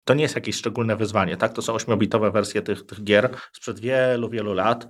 [0.08, 1.54] to nie jest jakieś szczególne wyzwanie, tak?
[1.54, 4.88] To są ośmiobitowe wersje tych, tych gier sprzed wielu, wielu lat.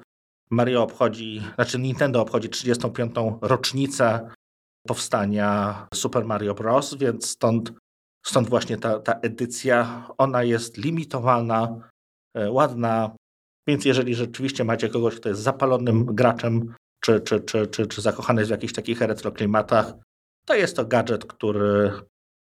[0.52, 3.16] Mario obchodzi, znaczy Nintendo obchodzi 35.
[3.42, 4.30] rocznicę
[4.88, 7.74] powstania Super Mario Bros., więc stąd,
[8.26, 11.90] stąd właśnie ta, ta edycja, ona jest limitowana,
[12.34, 13.16] e, ładna,
[13.68, 18.46] więc jeżeli rzeczywiście macie kogoś, kto jest zapalonym graczem, czy, czy, czy, czy, czy zakochany
[18.46, 19.94] w jakichś takich retroklimatach,
[20.46, 21.92] to jest to gadżet, który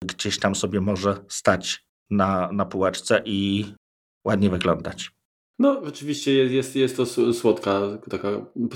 [0.05, 3.65] gdzieś tam sobie może stać na, na półeczce i
[4.27, 5.11] ładnie wyglądać.
[5.59, 8.27] No, rzeczywiście jest, jest, jest to słodka, taka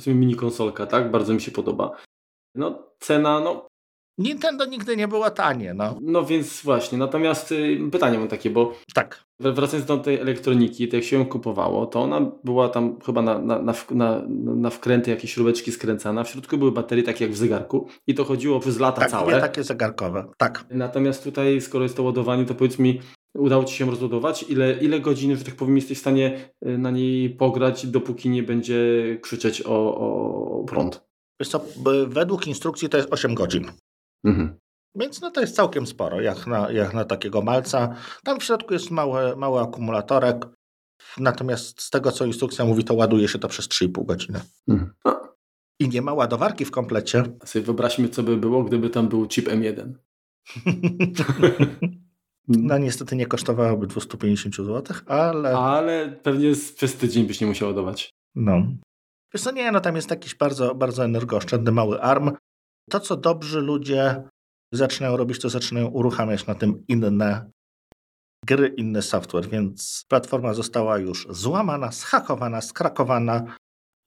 [0.07, 1.11] mini konsolka, tak?
[1.11, 1.97] Bardzo mi się podoba.
[2.55, 3.67] No, cena, no,
[4.17, 5.97] Nintendo nigdy nie było tanie, no.
[6.01, 6.97] no więc właśnie.
[6.97, 9.23] Natomiast y, pytanie mam takie, bo Tak.
[9.41, 13.21] wr- wracając do tej elektroniki, to jak się ją kupowało, to ona była tam chyba
[13.21, 14.21] na, na, na, na,
[14.55, 16.23] na wkręty jakieś śrubeczki skręcana.
[16.23, 19.31] W środku były baterie takie jak w zegarku i to chodziło przez lata Tak, całe.
[19.31, 20.25] dwie takie zegarkowe.
[20.37, 20.65] Tak.
[20.71, 23.01] Natomiast tutaj, skoro jest to ładowanie, to powiedz mi,
[23.37, 24.45] udało Ci się rozładować?
[24.49, 28.43] Ile, ile godzin, że tak powiem, jesteś w stanie y, na niej pograć, dopóki nie
[28.43, 28.77] będzie
[29.21, 31.01] krzyczeć o, o prąd?
[31.39, 31.61] Wiesz co,
[32.07, 33.71] według instrukcji to jest 8 godzin.
[34.25, 34.59] Mhm.
[34.95, 37.95] Więc no to jest całkiem sporo, jak na, jak na takiego malca.
[38.23, 40.45] Tam w środku jest mały, mały akumulatorek.
[41.17, 44.41] Natomiast z tego, co instrukcja mówi, to ładuje się to przez 3,5 godziny.
[44.67, 44.93] Mhm.
[45.03, 45.15] A,
[45.79, 47.23] I nie ma ładowarki w komplecie.
[47.43, 49.93] a sobie wyobraźmy, co by było, gdyby tam był chip M1.
[52.47, 57.67] No niestety nie kosztowałoby 250 zł, ale Ale pewnie z, przez tydzień byś nie musiał
[57.67, 58.09] ładować.
[58.35, 58.61] no.
[59.33, 62.31] Wiesz co, nie, no tam jest jakiś bardzo, bardzo energooszczędny mały ARM.
[62.89, 64.23] To, co dobrzy ludzie
[64.71, 67.51] zaczynają robić, to zaczynają uruchamiać na tym inne
[68.45, 73.55] gry, inny software, więc platforma została już złamana, schakowana, skrakowana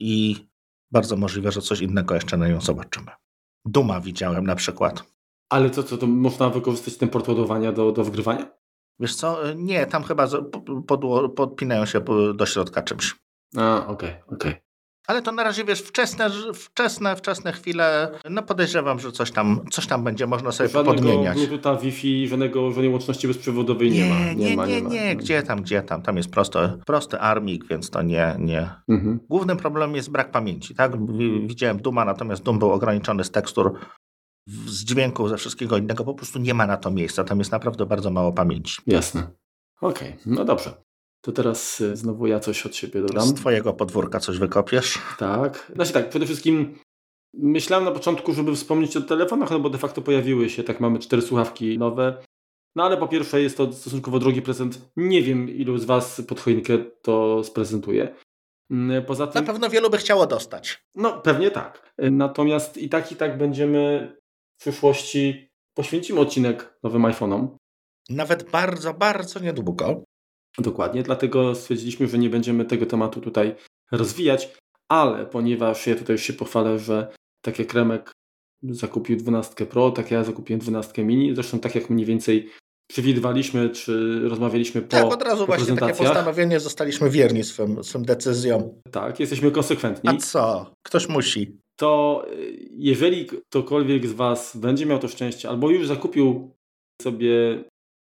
[0.01, 0.47] i
[0.93, 3.11] bardzo możliwe, że coś innego jeszcze na nią zobaczymy.
[3.65, 5.05] Duma widziałem na przykład.
[5.53, 8.51] Ale co, co, to można wykorzystać ten port ładowania do, do wgrywania?
[9.01, 10.27] Wiesz co, nie, tam chyba
[10.87, 12.01] podło- podpinają się
[12.35, 13.17] do środka czymś.
[13.57, 14.55] A, okej, okej.
[15.09, 19.87] Ale to na razie, wiesz, wczesne, wczesne, wczesne chwile, no podejrzewam, że coś tam, coś
[19.87, 21.37] tam będzie można sobie Żadnego podmieniać.
[21.37, 24.19] Bluetootha, Wi-Fi, żadnego, żadnej łączności bezprzewodowej nie, ma.
[24.19, 24.89] nie, nie, ma, nie, ma.
[24.89, 28.71] nie, gdzie tam, gdzie tam, tam jest prosty, prosty armik, więc to nie, nie.
[28.89, 29.21] Mhm.
[29.29, 31.13] Głównym problemem jest brak pamięci, tak?
[31.13, 33.79] Wi- Widziałem Duma, natomiast Dum był ograniczony z tekstur,
[34.47, 37.87] z dźwięków, ze wszystkiego innego, po prostu nie ma na to miejsca, tam jest naprawdę
[37.87, 38.83] bardzo mało pamięci.
[38.87, 39.27] Jasne.
[39.81, 40.88] Okej, no dobrze.
[41.21, 43.27] To teraz y, znowu ja coś od siebie dodam.
[43.29, 44.99] Z twojego podwórka coś wykopiesz?
[45.19, 45.73] Tak.
[45.75, 46.79] Znaczy tak, przede wszystkim
[47.35, 50.99] myślałem na początku, żeby wspomnieć o telefonach, no bo de facto pojawiły się, tak mamy
[50.99, 52.23] cztery słuchawki nowe.
[52.77, 54.91] No ale po pierwsze jest to stosunkowo drogi prezent.
[54.97, 58.15] Nie wiem ilu z Was pod choinkę to sprezentuje.
[58.71, 59.45] Mm, poza tym...
[59.45, 60.85] Na pewno wielu by chciało dostać.
[60.95, 61.95] No pewnie tak.
[61.99, 64.13] Natomiast i tak i tak będziemy
[64.59, 67.49] w przyszłości poświęcimy odcinek nowym iPhone'om.
[68.09, 70.03] Nawet bardzo, bardzo niedługo.
[70.59, 73.55] Dokładnie, dlatego stwierdziliśmy, że nie będziemy tego tematu tutaj
[73.93, 74.57] rozwijać,
[74.89, 78.13] ale ponieważ ja tutaj się pochwalę, że tak jak Remek
[78.63, 82.51] zakupił 12 Pro, tak ja zakupiłem 12 Mini, zresztą tak jak mniej więcej
[82.91, 88.05] przewidywaliśmy, czy rozmawialiśmy po Tak, od razu po właśnie takie postanowienie, zostaliśmy wierni swym, swym
[88.05, 88.81] decyzjom.
[88.91, 90.11] Tak, jesteśmy konsekwentni.
[90.11, 90.73] A co?
[90.83, 91.59] Ktoś musi.
[91.77, 96.55] To y, jeżeli ktokolwiek z Was będzie miał to szczęście, albo już zakupił
[97.03, 97.65] sobie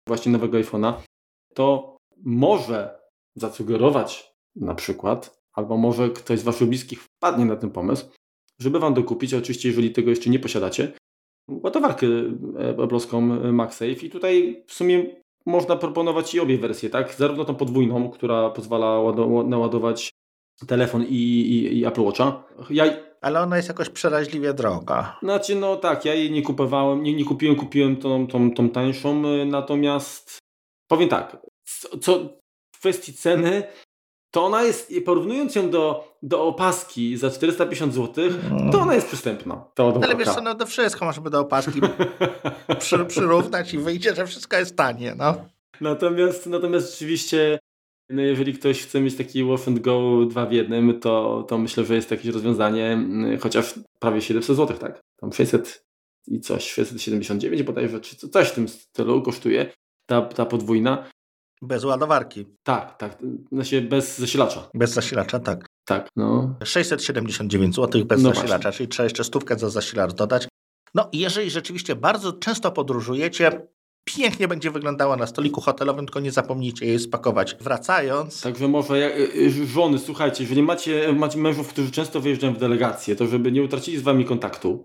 [0.07, 0.93] właśnie nowego iPhone'a,
[1.53, 1.88] to
[2.25, 2.99] może
[3.35, 8.05] zasugerować na przykład, albo może ktoś z Waszych bliskich wpadnie na ten pomysł,
[8.59, 10.91] żeby Wam dokupić, oczywiście jeżeli tego jeszcze nie posiadacie,
[11.49, 12.07] ładowarkę
[12.57, 15.05] eblowską MagSafe i tutaj w sumie
[15.45, 17.13] można proponować i obie wersje, tak?
[17.13, 19.01] Zarówno tą podwójną, która pozwala
[19.45, 20.09] naładować
[20.67, 22.43] telefon i, i, i Apple Watcha.
[22.69, 22.85] Ja...
[23.21, 25.17] Ale ona jest jakoś przeraźliwie droga.
[25.21, 29.23] Znaczy, no tak, ja jej nie kupowałem, nie, nie kupiłem, kupiłem tą, tą, tą tańszą,
[29.45, 30.39] natomiast
[30.87, 31.37] powiem tak,
[32.01, 32.39] co
[32.75, 33.63] w kwestii ceny,
[34.31, 38.29] to ona jest, porównując ją do, do opaski za 450 zł,
[38.71, 39.65] to ona jest przystępna.
[40.03, 41.81] Ale wiesz co, no do wszystko możemy do opaski
[42.79, 45.35] przy, przyrównać i wyjdzie, że wszystko jest tanie, no.
[45.81, 47.59] Natomiast, natomiast rzeczywiście,
[48.09, 51.85] no jeżeli ktoś chce mieć taki wash and go dwa w jednym, to, to myślę,
[51.85, 54.99] że jest jakieś rozwiązanie, mm, chociaż prawie 700 zł, tak?
[55.21, 55.85] Tam 600
[56.27, 59.71] i coś, 679 bodajże, czy coś w tym stylu kosztuje
[60.05, 61.09] ta, ta podwójna.
[61.61, 62.45] Bez ładowarki.
[62.63, 63.17] Tak, tak.
[63.51, 64.69] Znaczy bez zasilacza.
[64.73, 65.65] Bez zasilacza, tak.
[65.85, 66.55] Tak, no.
[66.63, 68.71] 679 zł bez no zasilacza, właśnie.
[68.71, 70.47] czyli trzeba jeszcze stówkę za zasilacz dodać.
[70.95, 73.67] No jeżeli rzeczywiście bardzo często podróżujecie,
[74.03, 77.55] pięknie będzie wyglądała na stoliku hotelowym, tylko nie zapomnijcie jej spakować.
[77.61, 78.41] Wracając...
[78.41, 82.57] Także może jak, y, y, żony, słuchajcie, jeżeli macie, macie mężów, którzy często wyjeżdżają w
[82.57, 84.83] delegację, to żeby nie utracili z wami kontaktu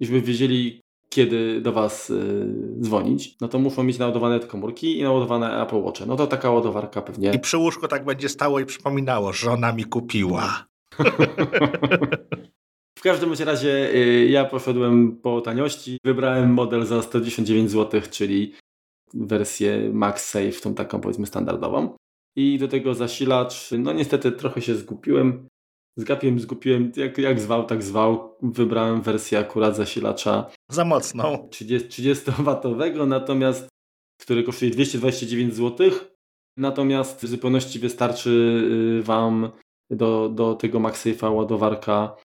[0.00, 2.46] i żeby wiedzieli, kiedy do Was y,
[2.80, 6.06] dzwonić, no to muszą mieć naładowane te komórki i naładowane Apple Watch.
[6.06, 7.32] No to taka ładowarka pewnie.
[7.32, 10.66] I przy łóżku tak będzie stało i przypominało, że ona mi kupiła.
[12.98, 15.98] w każdym razie y, ja poszedłem po taniości.
[16.04, 18.54] Wybrałem model za 199 zł, czyli
[19.14, 21.96] wersję MagSafe, tą taką powiedzmy standardową.
[22.36, 25.48] I do tego zasilacz, no niestety trochę się zgupiłem.
[25.98, 28.36] Zgapiłem, zgupiłem, jak, jak zwał, tak zwał.
[28.42, 30.50] Wybrałem wersję akurat zasilacza.
[30.70, 31.48] Za mocną.
[31.50, 33.68] 30, 30W, natomiast,
[34.20, 35.90] który kosztuje 229 zł.
[36.56, 38.30] Natomiast w zupełności wystarczy
[39.00, 39.50] y, Wam
[39.90, 42.16] do, do tego MagSafe'a ładowarka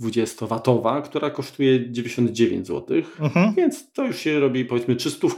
[0.00, 3.02] 20W, która kosztuje 99 zł.
[3.20, 3.54] Mhm.
[3.54, 5.28] Więc to już się robi powiedzmy 300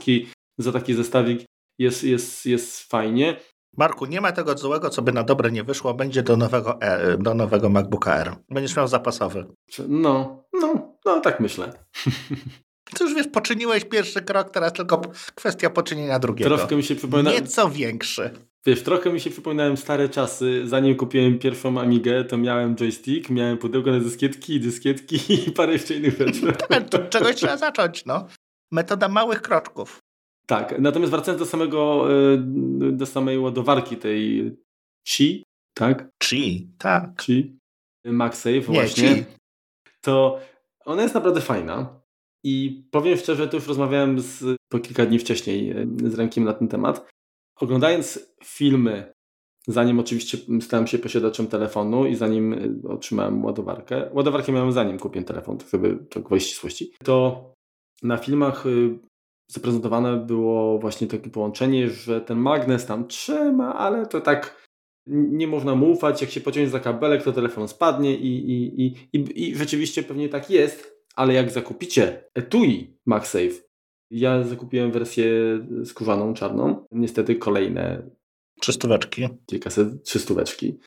[0.59, 1.45] za taki zestawik.
[1.79, 3.37] Jest, jest, jest fajnie.
[3.77, 7.19] Marku, nie ma tego złego, co by na dobre nie wyszło, będzie do nowego, e,
[7.19, 8.37] do nowego MacBooka Air.
[8.51, 9.47] Będziesz miał zapasowy.
[9.89, 11.73] No, no, no tak myślę.
[12.99, 15.03] To już wiesz, poczyniłeś pierwszy krok, teraz tylko
[15.35, 16.57] kwestia poczynienia drugiego.
[16.57, 17.33] Troszkę mi się przypomina...
[17.33, 18.31] Nieco większy.
[18.67, 20.63] Wiesz, trochę mi się przypominałem stare czasy.
[20.65, 25.95] Zanim kupiłem pierwszą Amigę, to miałem joystick, miałem pudełko na dyskietki, dyskietki i parę jeszcze
[25.95, 26.53] innych rzeczy.
[27.11, 28.27] czegoś trzeba zacząć, no.
[28.73, 29.99] Metoda małych kroczków.
[30.47, 34.53] Tak, natomiast wracając do samego, y, do samej ładowarki tej
[35.09, 35.43] Qi,
[35.75, 36.09] tak?
[36.19, 37.15] Qi, tak.
[37.17, 37.57] Qi,
[38.05, 39.15] MagSafe właśnie.
[39.15, 39.25] Qi.
[40.01, 40.41] To
[40.85, 42.01] ona jest naprawdę fajna
[42.45, 46.53] i powiem szczerze, to już rozmawiałem z, po kilka dni wcześniej y, z Rękiem na
[46.53, 47.09] ten temat.
[47.61, 49.13] Oglądając filmy,
[49.69, 55.25] zanim oczywiście stałem się posiadaczem telefonu i zanim y, otrzymałem ładowarkę, ładowarkę miałem zanim kupiłem
[55.25, 57.45] telefon, żeby tak wejść ścisłości, to
[58.03, 58.65] na filmach
[59.53, 64.63] zaprezentowane było właśnie takie połączenie, że ten magnes tam trzyma, ale to tak
[65.07, 68.95] nie można mu ufać, jak się pociągnie za kabelek, to telefon spadnie i, i, i,
[69.13, 73.63] i, i rzeczywiście pewnie tak jest, ale jak zakupicie etui MagSafe,
[74.11, 75.27] ja zakupiłem wersję
[75.85, 78.11] skórzaną, czarną, niestety kolejne
[78.61, 80.79] trzystóweczki, kilkaset trzystóweczki.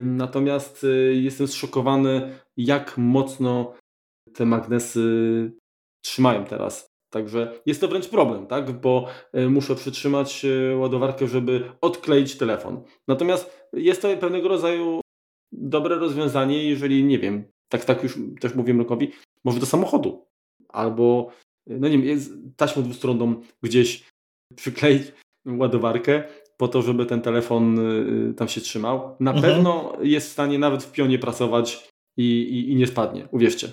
[0.00, 3.74] Natomiast y, jestem zszokowany, jak mocno
[4.34, 5.52] te magnesy
[6.04, 6.95] trzymają teraz.
[7.16, 8.80] Także jest to wręcz problem, tak?
[8.80, 12.82] bo e, muszę przytrzymać e, ładowarkę, żeby odkleić telefon.
[13.08, 15.00] Natomiast jest to pewnego rodzaju
[15.52, 19.12] dobre rozwiązanie, jeżeli nie wiem, tak, tak już też mówię Rokowi,
[19.44, 20.26] może do samochodu
[20.68, 21.30] albo
[21.70, 22.18] e, no nie wiem,
[22.56, 24.04] taśmą dwustronną gdzieś
[24.56, 25.02] przykleić
[25.46, 26.24] ładowarkę
[26.56, 27.78] po to, żeby ten telefon
[28.36, 29.16] tam się trzymał.
[29.20, 29.54] Na Mhm.
[29.54, 33.72] pewno jest w stanie nawet w pionie pracować i, i, i nie spadnie, uwierzcie.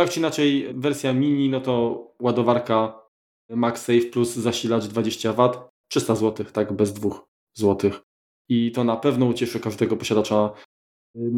[0.00, 3.00] Tak czy inaczej, wersja mini, no to ładowarka
[3.50, 7.10] MagSafe plus zasilacz 20W, 300 zł, tak, bez 2
[7.54, 7.90] zł.
[8.48, 10.50] I to na pewno ucieszy każdego posiadacza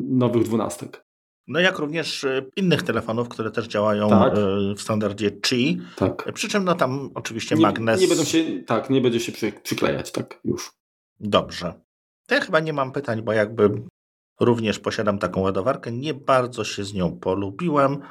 [0.09, 1.05] nowych dwunastek.
[1.49, 4.39] No jak również y, innych telefonów, które też działają Tak.
[4.39, 5.81] y, w standardzie Qi.
[5.97, 6.33] Tak.
[6.33, 8.01] Przy czym no tam oczywiście Nie, magnes.
[8.01, 10.73] nie będą się, tak, nie będzie się przy, przyklejać, tak, już.
[11.21, 11.75] Dobrze.
[12.27, 13.83] To ja chyba nie mam pytań, bo jakby
[14.41, 15.93] również posiadam taką ładowarkę.
[15.93, 18.03] Nie bardzo się z nią polubiłem.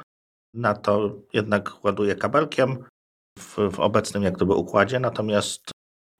[0.54, 2.84] Na to jednak ładuję kabelkiem
[3.38, 5.70] w, w obecnym jak gdyby układzie, natomiast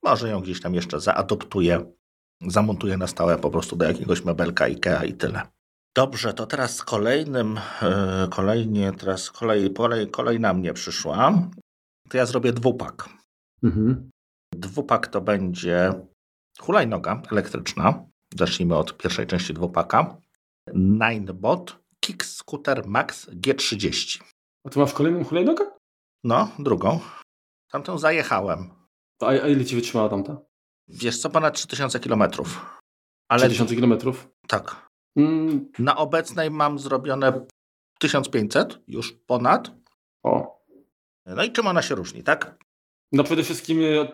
[0.04, 1.92] może ją gdzieś tam jeszcze zaadoptuję,
[2.46, 5.42] zamontuję na stałe po prostu do jakiegoś mebelka IKEA i tyle.
[5.96, 11.48] Dobrze, to teraz kolejnym, e, kolejnie, teraz kolej, kolej, kolej na mnie przyszła.
[12.08, 13.08] To ja zrobię dwupak.
[13.62, 14.10] Mhm.
[14.54, 15.92] Dwupak to będzie
[16.60, 18.04] hulajnoga elektryczna.
[18.36, 20.16] Zacznijmy od pierwszej części dwupaka.
[20.74, 24.22] Ninebot Kick Scooter Max G30.
[24.66, 25.70] A ty masz kolejną hulajnogę?
[26.24, 27.00] No, drugą.
[27.70, 28.70] Tamtą zajechałem.
[29.20, 30.36] A, a ile ci wytrzymała tamta?
[30.88, 32.22] Wiesz co, ponad 3000 km.
[33.28, 34.28] Ale 3000 kilometrów?
[34.48, 37.46] tak, Mm, na obecnej mam zrobione
[38.00, 39.70] 1500, już ponad.
[40.24, 40.62] o.
[41.26, 42.58] No i czym ona się różni, tak?
[43.12, 44.12] No przede wszystkim e,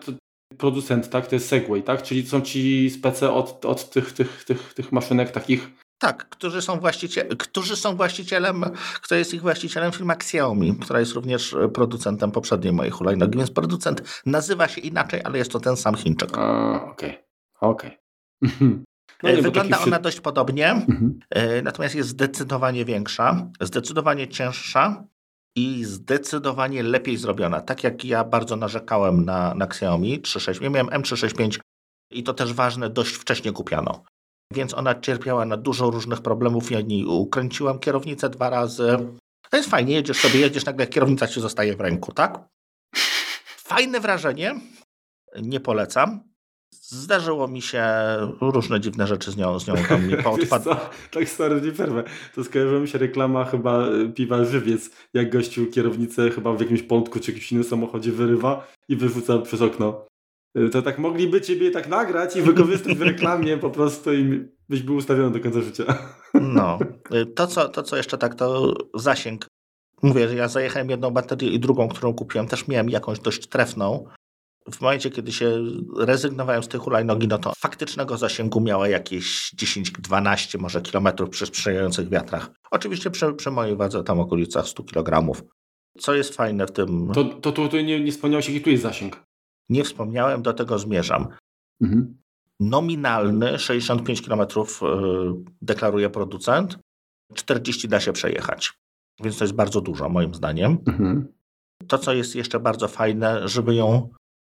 [0.57, 1.27] producent, tak?
[1.27, 2.03] To jest Segway, tak?
[2.03, 5.69] Czyli są ci spece od, od tych, tych, tych, tych maszynek takich.
[5.99, 8.65] Tak, którzy są, właścicie, którzy są właścicielem,
[9.01, 13.51] kto jest ich właścicielem, firma Xiaomi, która jest również e, producentem poprzedniej mojej hulajnogi, więc
[13.51, 16.37] producent nazywa się inaczej, ale jest to ten sam Chińczyk.
[16.91, 17.23] Okej.
[17.61, 17.97] Okej.
[18.41, 18.83] Mhm.
[19.23, 21.19] E, nie, bo Wygląda ona dość podobnie, Mhm.
[21.29, 25.03] e, natomiast jest zdecydowanie większa, zdecydowanie cięższa
[25.55, 27.61] i zdecydowanie lepiej zrobiona.
[27.61, 31.59] Tak jak ja bardzo narzekałem na, na Xiaomi 365, ja miałem M365
[32.11, 34.03] i to też ważne, dość wcześnie kupiano.
[34.53, 36.71] Więc ona cierpiała na dużo różnych problemów.
[36.71, 38.97] Ja niej ukręciłem kierownicę dwa razy.
[39.49, 42.39] To jest fajnie, jedziesz sobie, jedziesz, nagle kierownica ci zostaje w ręku, tak?
[43.57, 44.55] Fajne wrażenie.
[45.41, 46.29] Nie polecam.
[46.81, 47.83] Zdarzyło mi się
[48.41, 50.63] różne dziwne rzeczy z nią, z nią tam mi poodpad...
[51.11, 52.03] Tak stary nie przerwę.
[52.35, 56.83] To skojarzyła mi się reklama chyba e, piwa Żywiec, jak gościu kierownicę chyba w jakimś
[56.83, 60.05] pątku czy jakimś innym samochodzie wyrywa i wyrzuca przez okno.
[60.55, 64.81] E, To tak mogliby ciebie tak nagrać i wykorzystać w reklamie po prostu i byś
[64.81, 65.83] był ustawiony do końca życia.
[66.41, 66.79] No.
[67.35, 69.47] To co, to, co jeszcze tak, to zasięg.
[70.03, 74.05] Mówię, że ja zajechałem jedną baterię i drugą, którą kupiłem, też miałem jakąś dość trefną.
[74.71, 75.63] W momencie, kiedy się
[75.97, 82.09] rezygnowałem z tej hulajnogi, no to faktycznego zasięgu miała jakieś 10-12 może kilometrów przy sprzyjających
[82.09, 82.51] wiatrach.
[82.71, 85.31] Oczywiście przy, przy mojej wadze tam okolicach 100 kg.
[85.99, 89.23] Co jest fajne w tym, To, to tutaj nie, nie wspomniałeś, jaki tu jest zasięg.
[89.69, 91.27] Nie wspomniałem, do tego zmierzam.
[92.59, 94.47] Nominalny 65 km
[95.61, 96.79] deklaruje producent,
[97.33, 98.73] 40 da się przejechać.
[99.23, 100.77] Więc to jest bardzo dużo, moim zdaniem.
[101.87, 104.09] To, co jest jeszcze bardzo fajne, żeby ją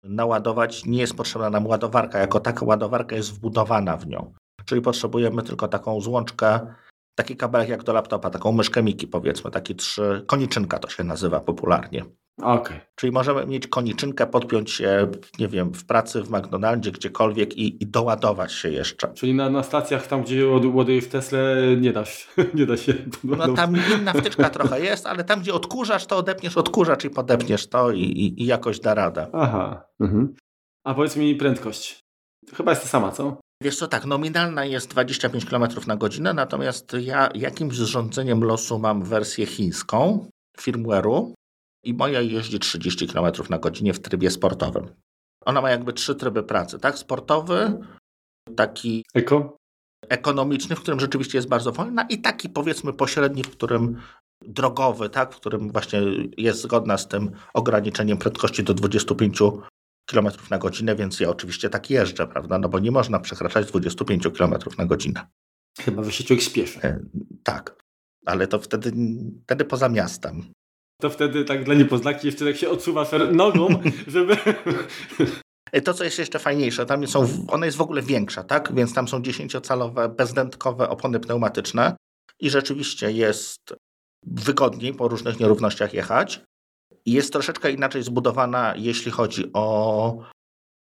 [0.04, 2.20] naładować, nie jest potrzebna nam ładowarka.
[2.20, 4.34] Jako taka ładowarka jest wbudowana w nią.
[4.66, 6.74] Czyli potrzebujemy tylko taką złączkę,
[7.16, 11.40] taki kabelek jak do laptopa, taką myszkę Miki powiedzmy, taki trzy, koniczynka to się nazywa
[11.40, 12.06] popularnie.
[12.42, 12.80] Okej.
[12.96, 15.08] Czyli możemy mieć koniczynkę, podpiąć się,
[15.40, 19.14] nie wiem, w pracy, w McDonaldzie, gdziekolwiek i, i doładować się jeszcze.
[19.14, 21.40] Czyli na, na stacjach tam, gdzie ład- ładujesz Tesla,
[21.82, 22.94] nie da się, nie da się.
[23.24, 27.68] No tam inna wtyczka trochę jest, ale tam, gdzie odkurzasz, to odepniesz odkurzacz i podepniesz
[27.68, 29.28] to i, i, i jakoś da radę.
[29.34, 29.84] Aha.
[30.00, 30.34] Mhm.
[30.86, 32.00] A powiedz mi prędkość.
[32.54, 33.38] Chyba jest ta sama, co?
[33.64, 39.04] Wiesz co, tak, nominalna jest 25 km na godzinę, natomiast ja jakimś zrządzeniem losu mam
[39.04, 40.26] wersję chińską,
[40.60, 41.34] firmware'u
[41.84, 44.88] i moja jeździ 30 km na godzinę w trybie sportowym.
[45.46, 46.98] Ona ma jakby trzy tryby pracy, tak?
[46.98, 47.80] Sportowy,
[48.56, 49.58] taki Eko?
[50.10, 54.02] ekonomiczny, w którym rzeczywiście jest bardzo wolna i taki powiedzmy pośredni, w którym
[54.42, 56.02] drogowy, tak, w którym właśnie
[56.38, 59.40] jest zgodna z tym ograniczeniem prędkości do 25
[60.06, 64.28] km na godzinę, więc ja oczywiście tak jeżdżę, prawda, no bo nie można przekraczać 25
[64.38, 65.28] km na godzinę.
[65.80, 66.82] Chyba, że się człowiek spieszy.
[66.82, 67.00] E,
[67.44, 67.84] Tak,
[68.26, 68.92] ale to wtedy,
[69.44, 70.54] wtedy poza miastem.
[71.02, 73.68] To wtedy tak dla niepoznaki jeszcze tak się odsuwasz nogą,
[74.08, 74.38] żeby...
[75.84, 78.76] To, co jest jeszcze fajniejsze, tam są, ona jest w ogóle większa, tak?
[78.76, 81.96] Więc tam są 10-calowe, bezdętkowe opony pneumatyczne
[82.40, 83.60] i rzeczywiście jest
[84.26, 86.42] wygodniej po różnych nierównościach jechać.
[87.06, 90.18] Jest troszeczkę inaczej zbudowana, jeśli chodzi o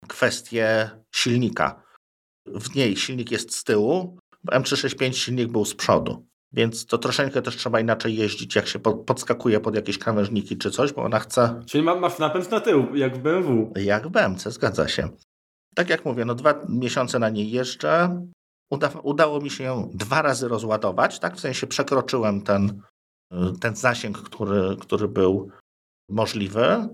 [0.07, 1.83] kwestię silnika.
[2.47, 6.25] W niej silnik jest z tyłu, w M365 silnik był z przodu.
[6.53, 10.71] Więc to troszeczkę też trzeba inaczej jeździć, jak się po- podskakuje pod jakieś krawężniki czy
[10.71, 13.73] coś, bo ona chce, Czyli ma, masz napęd na tył, jak w BMW.
[13.75, 15.09] jak w BMC, zgadza się.
[15.75, 18.21] Tak jak mówię, no dwa miesiące na niej jeżdżę.
[18.71, 21.35] Uda, udało mi się ją dwa razy rozładować, tak?
[21.35, 22.81] W sensie przekroczyłem ten,
[23.61, 25.49] ten zasięg, który, który był
[26.09, 26.87] możliwy.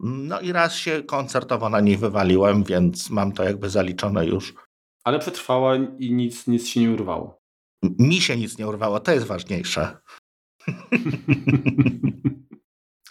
[0.00, 4.54] No i raz się koncertowo na niej wywaliłem, więc mam to jakby zaliczone już.
[5.04, 7.39] Ale przetrwała i nic, nic się nie urwało.
[7.82, 9.96] Mi się nic nie urwało, to jest ważniejsze.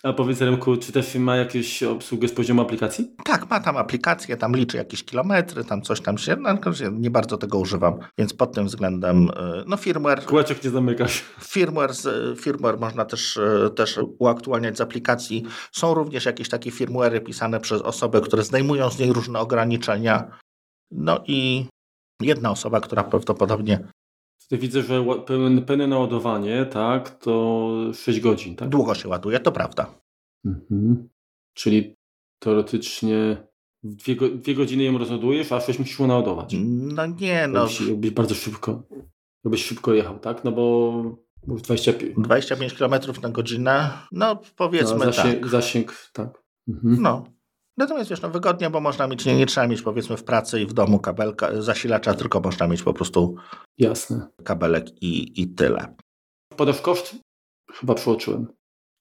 [0.03, 3.15] A powiedz Remku, czy ta firma jakieś obsługę z poziomu aplikacji?
[3.24, 6.57] Tak, ma tam aplikację, tam liczy jakieś kilometry, tam coś tam się, no,
[6.91, 10.26] nie bardzo tego używam, więc pod tym względem, y, no firmware...
[10.26, 11.24] Kółeczek nie zamykasz.
[11.41, 11.91] Firmware,
[12.38, 15.45] firmware można też, y, też uaktualniać z aplikacji.
[15.72, 20.38] Są również jakieś takie firmware pisane przez osoby, które zdejmują z niej różne ograniczenia.
[20.91, 21.65] No i
[22.22, 23.88] jedna osoba, która prawdopodobnie
[24.43, 28.69] Tutaj widzę, że pełne, pełne naładowanie, tak, to 6 godzin, tak?
[28.69, 29.95] Długo się ładuje, to prawda.
[30.45, 31.09] Mhm.
[31.53, 31.95] Czyli
[32.39, 33.37] teoretycznie
[33.83, 36.55] dwie, dwie godziny ją rozładujesz, a 6 musisz naładować.
[36.59, 37.59] No nie, no.
[37.59, 38.83] Jakbyś, jakbyś bardzo szybko,
[39.43, 40.43] jakbyś szybko jechał, tak?
[40.43, 41.03] No bo
[41.47, 45.47] 25, 25 km na godzinę, no powiedzmy no, zasięg, tak.
[45.47, 46.43] Zasięg, tak.
[46.67, 47.01] Mhm.
[47.01, 47.23] No,
[47.80, 50.65] Natomiast wiesz, no wygodnie, bo można mieć, nie, nie trzeba mieć powiedzmy w pracy i
[50.65, 53.36] w domu kabelka, zasilacza, tylko można mieć po prostu
[53.77, 54.27] Jasne.
[54.43, 55.95] kabelek i, i tyle.
[56.55, 57.15] Podasz koszt?
[57.71, 58.47] Chyba przeoczyłem.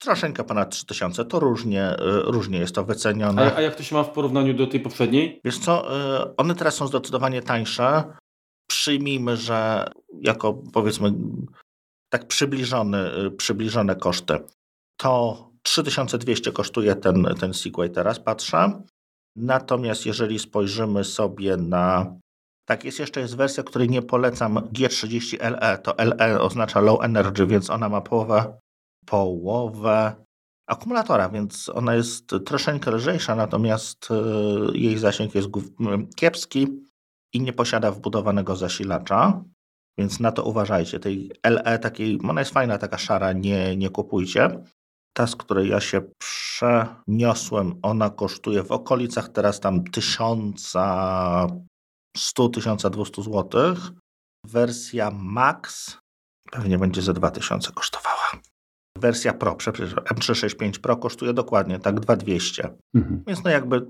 [0.03, 3.53] Troszeczkę ponad 3000, to różnie, y, różnie jest to wycenione.
[3.53, 5.41] A, a jak to się ma w porównaniu do tej poprzedniej?
[5.45, 8.05] Wiesz co, y, one teraz są zdecydowanie tańsze.
[8.70, 11.12] Przyjmijmy, że jako powiedzmy
[12.12, 14.39] tak przybliżony, y, przybliżone koszty,
[15.01, 18.83] to 3200 kosztuje ten, ten Segway teraz, patrzę.
[19.37, 22.16] Natomiast jeżeli spojrzymy sobie na.
[22.69, 25.79] Tak, jest jeszcze jest wersja, której nie polecam G30LE.
[25.79, 28.59] To LE oznacza low energy, więc ona ma połowę,
[29.07, 30.25] połowę
[30.66, 34.14] akumulatora, więc ona jest troszeczkę lżejsza, natomiast e,
[34.79, 35.49] jej zasięg jest
[36.16, 36.66] kiepski
[37.35, 39.45] i nie posiada wbudowanego zasilacza.
[39.99, 41.01] Więc na to uważajcie.
[41.01, 44.62] Tej LE takiej, ona jest fajna, taka szara, nie, nie kupujcie
[45.19, 51.49] ta, z której ja się przeniosłem, ona kosztuje w okolicach teraz tam 1100-1200
[53.23, 53.75] zł.
[54.47, 55.97] Wersja Max
[56.53, 58.33] pewnie będzie ze 2000 kosztowała.
[58.99, 62.75] Wersja Pro, przepraszam, M365 Pro kosztuje dokładnie tak 2200.
[62.95, 63.23] Mhm.
[63.27, 63.87] Więc no jakby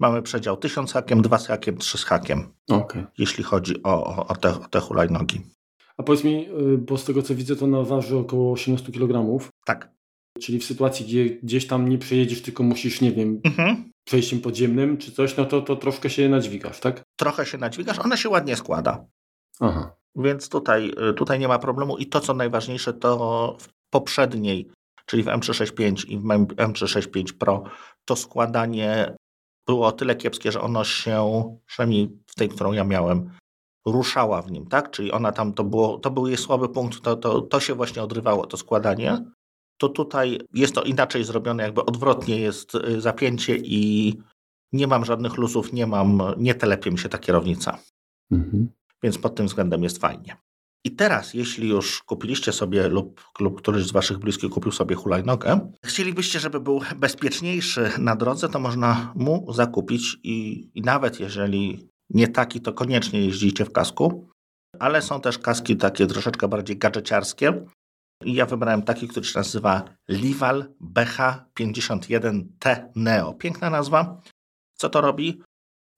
[0.00, 2.52] mamy przedział 1000 hakiem, 2 z hakiem, 3 z hakiem.
[2.70, 3.06] Okay.
[3.18, 5.40] Jeśli chodzi o, o, te, o te hulajnogi.
[5.96, 9.38] A powiedz mi, y, bo z tego co widzę, to ona waży około 18 kg.
[9.64, 9.93] Tak.
[10.44, 13.90] Czyli w sytuacji, gdzie gdzieś tam nie przejedziesz, tylko musisz, nie wiem, mhm.
[14.06, 17.02] przejściem podziemnym czy coś, no to, to troszkę się nadźwigasz, tak?
[17.16, 19.04] Trochę się nadźwigasz, ona się ładnie składa.
[19.60, 19.96] Aha.
[20.16, 24.70] Więc tutaj, y, tutaj nie ma problemu i to, co najważniejsze, to w poprzedniej,
[25.06, 26.22] czyli w M365 i w
[26.56, 27.62] M365 Pro,
[28.04, 29.16] to składanie
[29.66, 33.30] było o tyle kiepskie, że ono się, przynajmniej w tej, którą ja miałem,
[33.86, 34.90] ruszała w nim, tak?
[34.90, 38.02] Czyli ona tam, to, było, to był jej słaby punkt, to, to, to się właśnie
[38.02, 39.24] odrywało, to składanie
[39.78, 44.14] to tutaj jest to inaczej zrobione, jakby odwrotnie jest y, zapięcie i
[44.72, 47.78] nie mam żadnych luzów, nie mam, nie telepie mi się ta kierownica.
[48.32, 48.68] Mhm.
[49.02, 50.36] Więc pod tym względem jest fajnie.
[50.86, 55.72] I teraz, jeśli już kupiliście sobie lub, lub któryś z waszych bliskich kupił sobie hulajnogę,
[55.84, 62.28] chcielibyście, żeby był bezpieczniejszy na drodze, to można mu zakupić i, i nawet jeżeli nie
[62.28, 64.28] taki, to koniecznie jeździcie w kasku.
[64.78, 67.66] Ale są też kaski takie troszeczkę bardziej gadżeciarskie,
[68.24, 73.34] i ja wybrałem taki, który się nazywa Lival BH51T Neo.
[73.34, 74.20] Piękna nazwa.
[74.74, 75.42] Co to robi?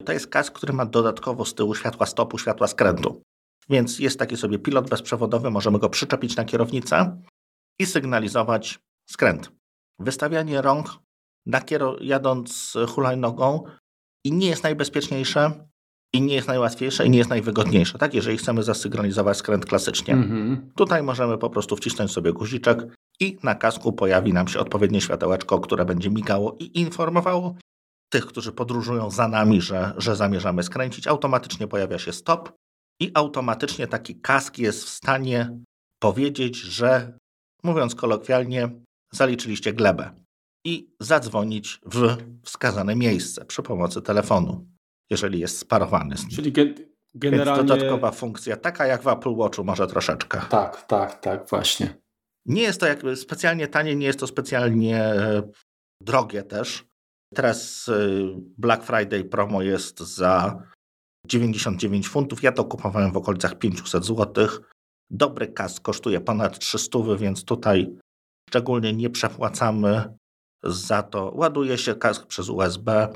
[0.05, 3.21] To jest kask, który ma dodatkowo z tyłu światła stopu, światła skrętu.
[3.69, 7.21] Więc jest taki sobie pilot bezprzewodowy, możemy go przyczepić na kierownicę
[7.79, 9.51] i sygnalizować skręt.
[9.99, 10.99] Wystawianie rąk
[11.45, 13.63] na kiero- jadąc hulajnogą
[14.25, 15.67] i nie jest najbezpieczniejsze,
[16.13, 18.13] i nie jest najłatwiejsze i nie jest najwygodniejsze, tak?
[18.13, 20.15] Jeżeli chcemy zasygnalizować skręt klasycznie.
[20.15, 20.57] Mm-hmm.
[20.75, 22.79] Tutaj możemy po prostu wcisnąć sobie guziczek
[23.19, 27.55] i na kasku pojawi nam się odpowiednie światełeczko, które będzie migało i informowało
[28.09, 31.07] tych, którzy podróżują za nami, że, że zamierzamy skręcić.
[31.07, 32.51] Automatycznie pojawia się stop
[33.01, 35.59] i automatycznie taki kask jest w stanie
[35.99, 37.17] powiedzieć, że
[37.63, 38.69] mówiąc kolokwialnie,
[39.11, 40.11] zaliczyliście glebę
[40.65, 44.67] i zadzwonić w wskazane miejsce przy pomocy telefonu
[45.09, 46.35] jeżeli jest sparowany z nim.
[46.35, 46.75] Czyli gen
[47.15, 47.57] generalnie...
[47.57, 50.41] Więc dodatkowa funkcja, taka jak w Apple Watchu może troszeczkę.
[50.49, 51.93] Tak, tak, tak, właśnie.
[52.45, 55.43] Nie jest to jakby specjalnie tanie, nie jest to specjalnie e,
[56.01, 56.85] drogie też.
[57.35, 57.93] Teraz e,
[58.57, 60.63] Black Friday promo jest za
[61.27, 62.43] 99 funtów.
[62.43, 64.47] Ja to kupowałem w okolicach 500 zł.
[65.09, 67.95] Dobry kask kosztuje ponad 300, więc tutaj
[68.49, 70.17] szczególnie nie przepłacamy
[70.63, 71.31] za to.
[71.35, 73.07] Ładuje się kask przez USB,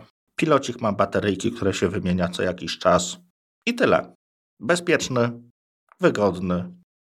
[0.42, 3.18] Kilocik ma bateryjki, które się wymienia co jakiś czas.
[3.66, 4.16] I tyle.
[4.60, 5.32] Bezpieczny,
[6.00, 6.74] wygodny.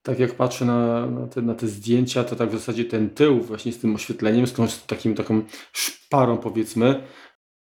[0.06, 3.42] Tak jak patrzę na, na, te, na te zdjęcia, to tak w zasadzie ten tył
[3.42, 5.42] właśnie z tym oświetleniem, z, tą, z takim, taką
[5.74, 7.08] szparą powiedzmy,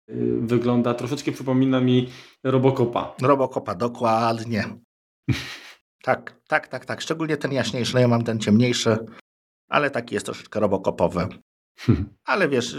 [0.07, 2.09] yy, wygląda, troszeczkę przypomina mi
[2.43, 3.15] Robocopa.
[3.21, 4.75] Robocopa, dokładnie.
[6.07, 7.01] tak, tak, tak, tak.
[7.01, 8.97] Szczególnie ten jaśniejszy, no ja mam ten ciemniejszy,
[9.69, 11.27] ale taki jest troszeczkę robokopowy.
[12.25, 12.75] Ale wiesz,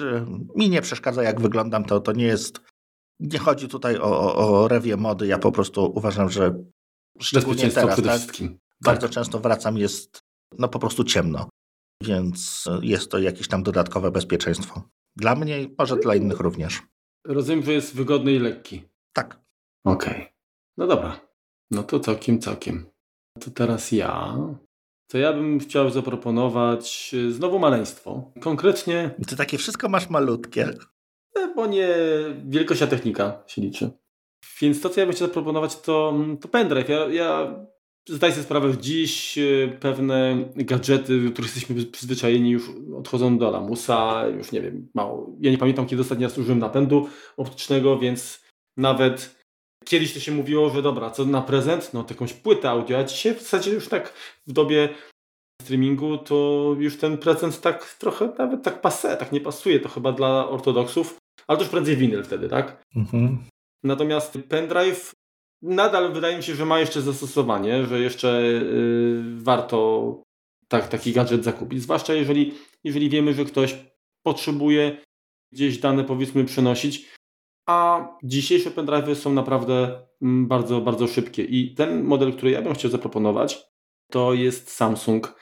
[0.57, 2.61] mi nie przeszkadza jak wyglądam, to, to nie jest,
[3.21, 6.65] nie chodzi tutaj o, o, o rewie mody, ja po prostu uważam, że
[7.21, 8.49] szczególnie teraz, tak,
[8.81, 9.11] bardzo tak.
[9.11, 10.21] często wracam, jest
[10.59, 11.49] no po prostu ciemno,
[12.03, 14.83] więc jest to jakieś tam dodatkowe bezpieczeństwo.
[15.17, 16.83] Dla mnie może dla innych również.
[17.27, 18.85] Rozumiem, że jest wygodny i lekki.
[19.13, 19.41] Tak.
[19.85, 20.13] Okej.
[20.13, 20.27] Okay.
[20.77, 21.21] No dobra.
[21.71, 22.87] No to całkiem, całkiem.
[23.41, 24.37] To teraz ja
[25.13, 28.33] to ja bym chciał zaproponować e, znowu maleństwo.
[28.41, 29.11] Konkretnie.
[29.29, 30.69] Ty takie wszystko masz malutkie.
[31.37, 31.89] E, bo nie
[32.45, 33.91] wielkość, a technika się liczy.
[34.61, 36.89] Więc to, co ja bym chciał zaproponować, to, to pendrive.
[36.89, 37.55] Ja, ja
[38.09, 43.51] zdaję sobie sprawę, że dziś e, pewne gadżety, do których jesteśmy przyzwyczajeni, już odchodzą do
[43.51, 44.27] lamusa.
[44.29, 45.37] Już nie wiem, mało.
[45.41, 48.45] Ja nie pamiętam, kiedy ostatni raz użyłem napędu optycznego, więc
[48.77, 49.42] nawet
[49.85, 51.95] Kiedyś to się mówiło, że dobra, co na prezent?
[51.95, 54.13] No jakąś płytę audio, a dzisiaj w zasadzie już tak
[54.47, 54.89] w dobie
[55.63, 60.13] streamingu to już ten prezent tak trochę nawet tak pasuje, tak nie pasuje, to chyba
[60.13, 61.17] dla ortodoksów,
[61.47, 62.83] ale to już prędzej winyl wtedy, tak?
[62.97, 63.39] Mhm.
[63.85, 65.13] Natomiast pendrive
[65.63, 70.23] nadal wydaje mi się, że ma jeszcze zastosowanie, że jeszcze yy, warto
[70.69, 72.55] tak, taki gadżet zakupić, zwłaszcza jeżeli,
[72.85, 73.77] jeżeli wiemy, że ktoś
[74.23, 74.97] potrzebuje
[75.53, 77.09] gdzieś dane powiedzmy przenosić,
[77.67, 81.45] a dzisiejsze pendrive'y są naprawdę mm, bardzo, bardzo szybkie.
[81.45, 83.65] I ten model, który ja bym chciał zaproponować,
[84.11, 85.35] to jest Samsung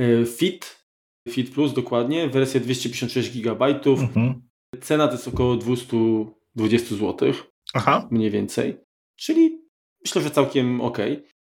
[0.00, 0.86] y, Fit,
[1.28, 3.66] Fit Plus dokładnie, wersja 256 GB.
[3.86, 4.42] Mhm.
[4.80, 7.32] Cena to jest około 220 zł,
[7.74, 8.08] Aha.
[8.10, 8.76] mniej więcej.
[9.16, 9.58] Czyli
[10.04, 10.98] myślę, że całkiem ok.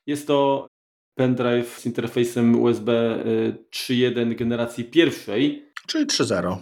[0.06, 0.66] Jest to
[1.14, 2.92] pendrive z interfejsem USB
[3.74, 5.72] 3.1 y, generacji pierwszej.
[5.86, 6.56] Czyli 3.0.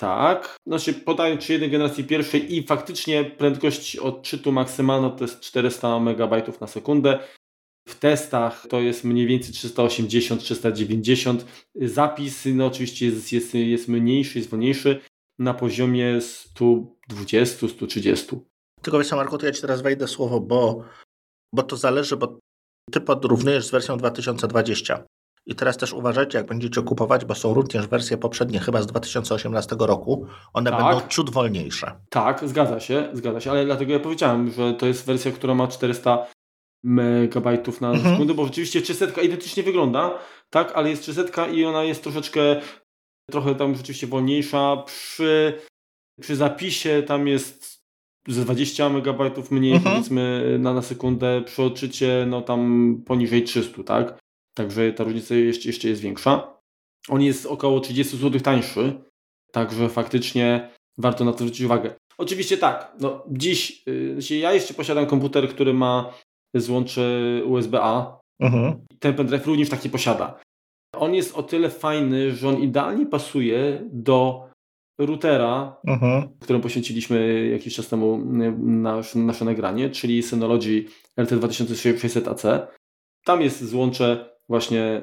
[0.00, 6.60] Tak, znaczy podają 3.1 generacji pierwszej i faktycznie prędkość odczytu maksymalna to jest 400 MB
[6.60, 7.18] na sekundę.
[7.88, 11.38] W testach to jest mniej więcej 380-390.
[11.74, 15.00] Zapis no oczywiście jest, jest, jest mniejszy, jest wolniejszy
[15.38, 18.40] na poziomie 120-130.
[18.82, 20.84] Tylko wiesz, Marku, to ja Ci teraz wejdę słowo, bo,
[21.54, 22.38] bo to zależy, bo
[22.92, 25.04] Ty podrównujesz z wersją 2020.
[25.50, 29.76] I teraz też uważajcie, jak będziecie kupować, bo są również wersje poprzednie, chyba z 2018
[29.78, 30.26] roku.
[30.52, 30.80] One tak.
[30.80, 31.92] będą ciut wolniejsze.
[32.10, 35.68] Tak, zgadza się, zgadza się, ale dlatego ja powiedziałem, że to jest wersja, która ma
[35.68, 36.26] 400
[36.84, 38.14] megabajtów na mhm.
[38.14, 40.18] sekundę, bo rzeczywiście 300 identycznie wygląda,
[40.50, 42.40] tak, ale jest 300 i ona jest troszeczkę,
[43.30, 44.82] trochę tam rzeczywiście wolniejsza.
[44.86, 45.60] Przy,
[46.20, 47.80] przy zapisie tam jest
[48.28, 49.94] ze 20 megabajtów mniej, mhm.
[49.94, 54.20] powiedzmy, na, na sekundę, przy odczycie, no tam poniżej 300, tak?
[54.54, 56.60] Także ta różnica jeszcze, jeszcze jest większa.
[57.08, 59.00] On jest około 30 zł tańszy,
[59.52, 61.94] także faktycznie warto na to zwrócić uwagę.
[62.18, 63.82] Oczywiście tak, no dziś
[64.30, 66.14] yy, ja jeszcze posiadam komputer, który ma
[66.54, 68.20] złącze USB-A.
[68.40, 68.86] Mhm.
[68.98, 70.40] Ten pendrive również taki posiada.
[70.96, 74.48] On jest o tyle fajny, że on idealnie pasuje do
[75.00, 76.28] routera, mhm.
[76.40, 78.18] któremu poświęciliśmy jakiś czas temu
[78.58, 80.84] nasze, nasze nagranie, czyli Synology
[81.18, 82.66] RT2600AC.
[83.24, 85.02] Tam jest złącze właśnie,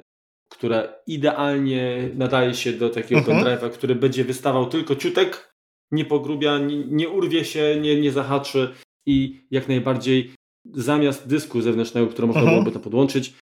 [0.51, 3.37] które idealnie nadaje się do takiego mhm.
[3.37, 5.53] pendrive'a, który będzie wystawał tylko ciutek,
[5.91, 8.73] nie pogrubia, nie, nie urwie się, nie, nie zahaczy
[9.05, 10.31] i jak najbardziej
[10.73, 12.57] zamiast dysku zewnętrznego, który można mhm.
[12.57, 13.33] byłoby to podłączyć,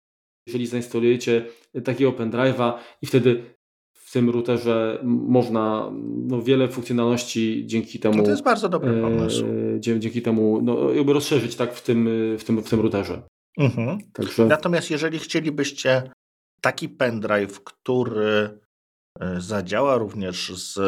[0.46, 1.44] jeżeli zainstalujecie
[1.84, 3.44] takiego pendrive'a i wtedy
[3.94, 5.90] w tym routerze można
[6.26, 8.16] no, wiele funkcjonalności dzięki temu.
[8.16, 9.44] No to jest bardzo dobry pomysł.
[9.76, 13.22] E, dzięki temu no, jakby rozszerzyć tak w tym, w tym, w tym routerze.
[13.58, 13.98] Mhm.
[14.12, 14.46] Także...
[14.46, 16.10] Natomiast jeżeli chcielibyście
[16.60, 18.58] taki pendrive, który
[19.20, 20.78] e, zadziała również z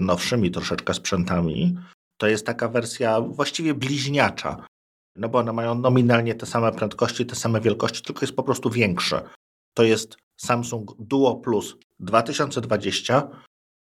[0.00, 1.76] nowszymi troszeczkę sprzętami,
[2.16, 4.66] to jest taka wersja właściwie bliźniacza.
[5.16, 8.70] No bo one mają nominalnie te same prędkości, te same wielkości, tylko jest po prostu
[8.70, 9.28] większe.
[9.74, 13.28] To jest Samsung Duo Plus 2020.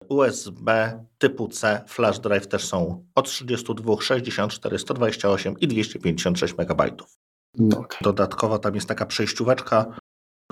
[0.09, 6.83] USB typu C, flash drive też są od 32, 64, 128 i 256 MB.
[7.59, 7.99] No okay.
[8.03, 9.97] Dodatkowo tam jest taka przejścióweczka,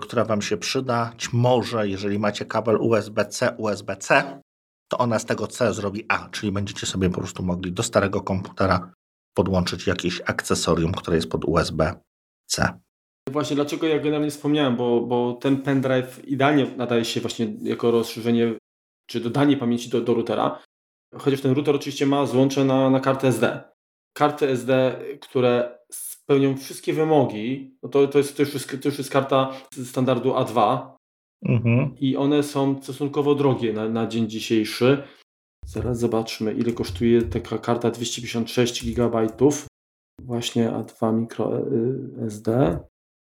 [0.01, 4.41] która Wam się przydać może, jeżeli macie kabel USB-C, USB-C,
[4.89, 8.21] to ona z tego C zrobi A, czyli będziecie sobie po prostu mogli do starego
[8.21, 8.93] komputera
[9.35, 12.79] podłączyć jakieś akcesorium, które jest pod USB-C.
[13.31, 18.55] Właśnie dlaczego ja generalnie wspomniałem, bo, bo ten pendrive idealnie nadaje się właśnie jako rozszerzenie
[19.07, 20.63] czy dodanie pamięci do, do routera,
[21.19, 23.63] chociaż ten router oczywiście ma złącze na, na kartę SD.
[24.13, 25.79] Karty SD, które
[26.25, 29.53] spełnią wszystkie wymogi, no to, to, jest, to, już jest, to już jest karta
[29.85, 30.89] standardu A2
[31.47, 31.95] mhm.
[32.01, 35.03] i one są stosunkowo drogie na, na dzień dzisiejszy.
[35.67, 39.27] Zaraz zobaczmy, ile kosztuje taka karta 256 GB.
[40.21, 42.79] Właśnie A2 micro y, SD.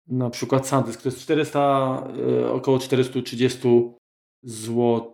[0.07, 3.59] Na przykład SanDisk to jest 400, y, około 430
[4.43, 5.11] zł.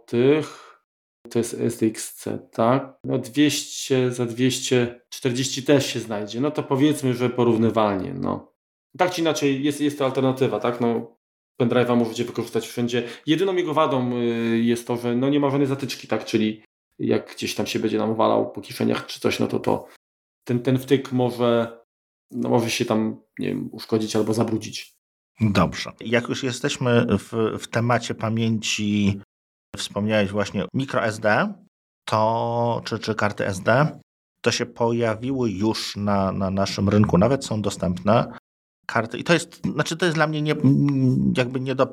[1.31, 2.99] To jest SDXC, tak?
[3.03, 6.41] No 200 za 240 też się znajdzie.
[6.41, 8.53] No to powiedzmy, że porównywalnie, no.
[8.97, 10.81] Tak czy inaczej jest, jest to alternatywa, tak?
[10.81, 11.17] No
[11.61, 13.03] pendrive'a możecie wykorzystać wszędzie.
[13.25, 14.25] Jedyną jego wadą y,
[14.59, 16.25] jest to, że no nie ma żadnej zatyczki, tak?
[16.25, 16.63] Czyli
[16.99, 19.87] jak gdzieś tam się będzie nam walał po kieszeniach czy coś, no to, to
[20.43, 21.79] ten, ten wtyk może,
[22.31, 24.93] no może się tam nie wiem, uszkodzić albo zabrudzić.
[25.41, 25.91] Dobrze.
[25.99, 29.21] Jak już jesteśmy w, w temacie pamięci,
[29.77, 31.53] wspomniałeś właśnie microSD,
[32.05, 33.99] to, czy, czy karty SD,
[34.41, 38.31] to się pojawiły już na, na naszym rynku, nawet są dostępne
[38.85, 39.17] karty.
[39.17, 40.55] I to jest, znaczy to jest dla mnie nie,
[41.37, 41.85] jakby nie do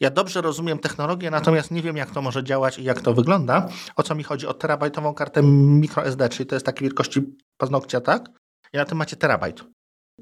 [0.00, 3.68] ja dobrze rozumiem technologię, natomiast nie wiem, jak to może działać i jak to wygląda.
[3.96, 4.46] O co mi chodzi?
[4.46, 7.22] O terabajtową kartę microSD, czyli to jest takiej wielkości
[7.56, 8.28] paznokcia, tak?
[8.72, 9.64] I na tym macie terabajt.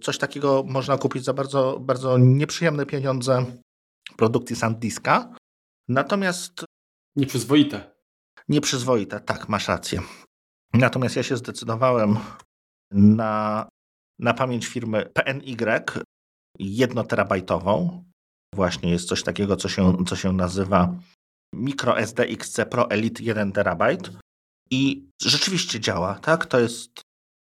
[0.03, 3.45] Coś takiego można kupić za bardzo, bardzo nieprzyjemne pieniądze
[4.17, 5.35] produkcji SanDiska.
[5.93, 6.65] Natomiast.
[7.17, 7.91] Nieprzyzwoite.
[8.49, 10.01] Nieprzyzwoite, tak, masz rację.
[10.75, 12.17] Natomiast ja się zdecydowałem
[12.93, 13.69] na,
[14.19, 15.57] na pamięć firmy PNY
[16.59, 18.05] jednoterabajtową.
[18.55, 20.95] Właśnie jest coś takiego, co się, co się nazywa
[21.55, 23.83] MicroSD XC Pro Elite 1 TB.
[24.71, 26.47] I rzeczywiście działa, tak?
[26.47, 27.03] To jest,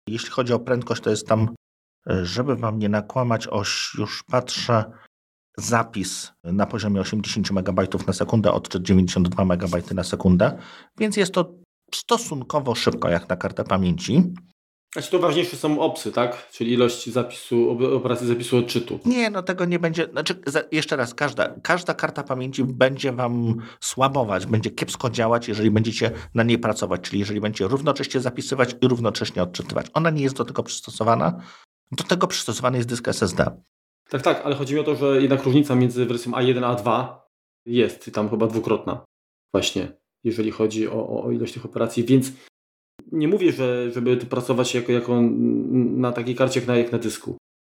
[0.09, 1.55] jeśli chodzi o prędkość, to jest tam,
[2.23, 4.93] żeby wam nie nakłamać, oś już patrzę,
[5.61, 10.59] zapis na poziomie 80 MB na sekundę, odczyt 92 MB na sekundę,
[10.99, 11.55] więc jest to
[11.95, 14.33] stosunkowo szybko jak na kartę pamięci.
[14.93, 16.51] Znaczy to ważniejsze są opsy, tak?
[16.53, 19.01] Czyli ilość zapisu, operacji zapisu odczytu.
[19.05, 20.09] Nie, no tego nie będzie.
[20.13, 20.41] Znaczy,
[20.73, 26.43] jeszcze raz, każda, każda karta pamięci będzie wam słabować, będzie kiepsko działać, jeżeli będziecie na
[26.43, 29.87] niej pracować, czyli jeżeli będziecie równocześnie zapisywać i równocześnie odczytywać.
[29.95, 31.41] Ona nie jest do tego przystosowana.
[31.93, 33.63] Do tego przystosowany jest dysk SSD.
[34.11, 37.15] Tak, tak, ale chodzi mi o to, że jednak różnica między wersją A1 a A2
[37.67, 39.05] jest tam chyba dwukrotna.
[39.55, 39.93] Właśnie,
[40.25, 42.33] jeżeli chodzi o, o ilość tych operacji, więc
[43.13, 45.21] nie mówię, że, żeby pracować jako, jako
[45.73, 47.37] na takiej karcie jak na, jak na dysku.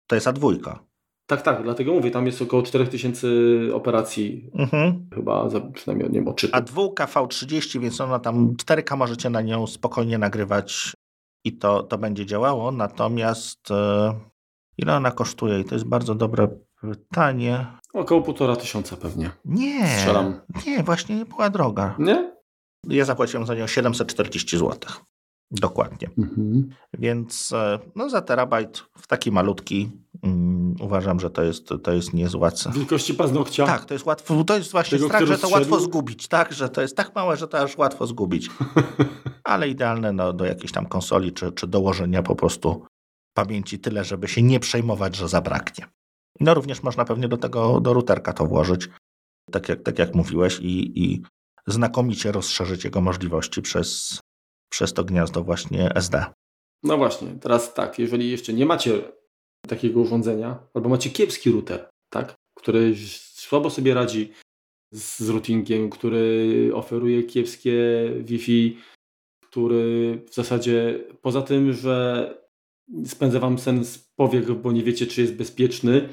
[0.07, 0.77] To jest A2.
[1.25, 3.27] Tak, tak, dlatego mówię, tam jest około 4000
[3.73, 5.09] operacji, mhm.
[5.13, 6.55] chyba za, przynajmniej nie wiem, odczytu.
[6.55, 10.93] A 2 V30, więc ona tam 4K możecie na nią spokojnie nagrywać
[11.45, 14.30] i to, to będzie działało, natomiast e,
[14.77, 15.59] ile ona kosztuje?
[15.59, 16.47] I to jest bardzo dobre
[16.81, 17.65] pytanie.
[17.93, 19.31] Około półtora tysiąca pewnie.
[19.45, 20.41] Nie, Strzelam.
[20.67, 21.95] nie, właśnie nie była droga.
[21.99, 22.31] Nie?
[22.87, 24.79] Ja zapłaciłem za nią 740 zł.
[25.51, 26.09] Dokładnie.
[26.17, 26.69] Mhm.
[26.93, 29.91] Więc e, no, za terabajt w taki malutki
[30.23, 32.75] um, uważam, że to jest, to jest niezła cena.
[32.75, 33.65] Wielkości paznokcia.
[33.65, 36.69] Tak, to jest łatwo, to jest właśnie Tego, strach, że to łatwo zgubić, tak, że
[36.69, 38.49] to jest tak małe, że to aż łatwo zgubić.
[39.43, 42.85] Ale idealne no, do jakiejś tam konsoli, czy, czy dołożenia po prostu
[43.33, 45.85] pamięci tyle, żeby się nie przejmować, że zabraknie.
[46.39, 48.89] No również można pewnie do tego, do routerka to włożyć,
[49.51, 51.21] tak jak, tak jak mówiłeś i, i
[51.67, 54.19] znakomicie rozszerzyć jego możliwości przez
[54.71, 56.25] przez to gniazdo właśnie SD.
[56.83, 59.01] No właśnie, teraz tak, jeżeli jeszcze nie macie
[59.67, 62.95] takiego urządzenia, albo macie kiepski router, tak, który
[63.33, 64.31] słabo sobie radzi
[64.91, 67.73] z routingiem, który oferuje kiepskie
[68.19, 68.77] Wi-Fi,
[69.43, 72.40] który w zasadzie poza tym, że
[73.05, 76.09] spędza wam sen z powiek, bo nie wiecie, czy jest bezpieczny,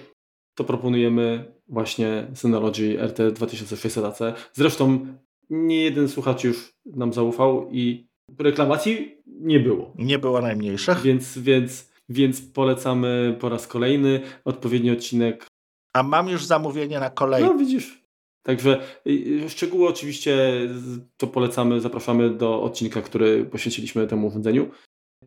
[0.55, 4.33] to proponujemy właśnie Synology RT2600AC.
[4.53, 5.07] Zresztą
[5.51, 8.09] nie jeden słuchacz już nam zaufał i
[8.39, 9.93] reklamacji nie było.
[9.99, 11.03] Nie było najmniejszych.
[11.03, 15.47] Więc, więc, więc polecamy po raz kolejny odpowiedni odcinek.
[15.95, 17.49] A mam już zamówienie na kolejny.
[17.49, 18.03] No widzisz.
[18.43, 19.11] Także y,
[19.45, 20.61] y, szczegóły oczywiście
[21.17, 24.71] to polecamy, zapraszamy do odcinka, który poświęciliśmy temu urządzeniu.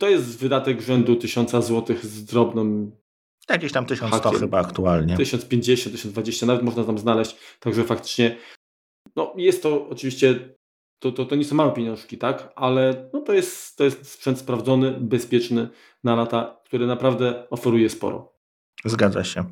[0.01, 2.91] To jest wydatek rzędu 1000 zł z drobną.
[3.49, 4.39] Jakieś tam 1100 hakiem.
[4.39, 5.17] chyba aktualnie.
[5.17, 7.35] 1050, 1020, nawet można tam znaleźć.
[7.59, 8.37] Także faktycznie
[9.15, 10.55] no, jest to oczywiście
[10.99, 12.53] to, to, to nie są małe pieniążki, tak?
[12.55, 15.69] Ale no to, jest, to jest sprzęt sprawdzony, bezpieczny
[16.03, 18.33] na lata, który naprawdę oferuje sporo.
[18.85, 19.43] Zgadza się.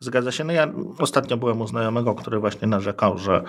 [0.00, 0.44] Zgadza się.
[0.44, 3.42] No ja ostatnio byłem u znajomego, który właśnie narzekał, że,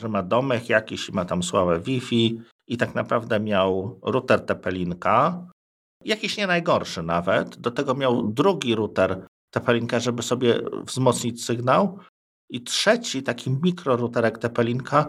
[0.00, 5.46] że ma domek jakiś, ma tam słabe Wi-Fi i tak naprawdę miał router TP-Linka,
[6.04, 7.56] jakiś nie najgorszy nawet.
[7.56, 11.98] Do tego miał drugi router TP-Linka, żeby sobie wzmocnić sygnał
[12.50, 15.06] i trzeci taki mikrorouterek TP-Linka,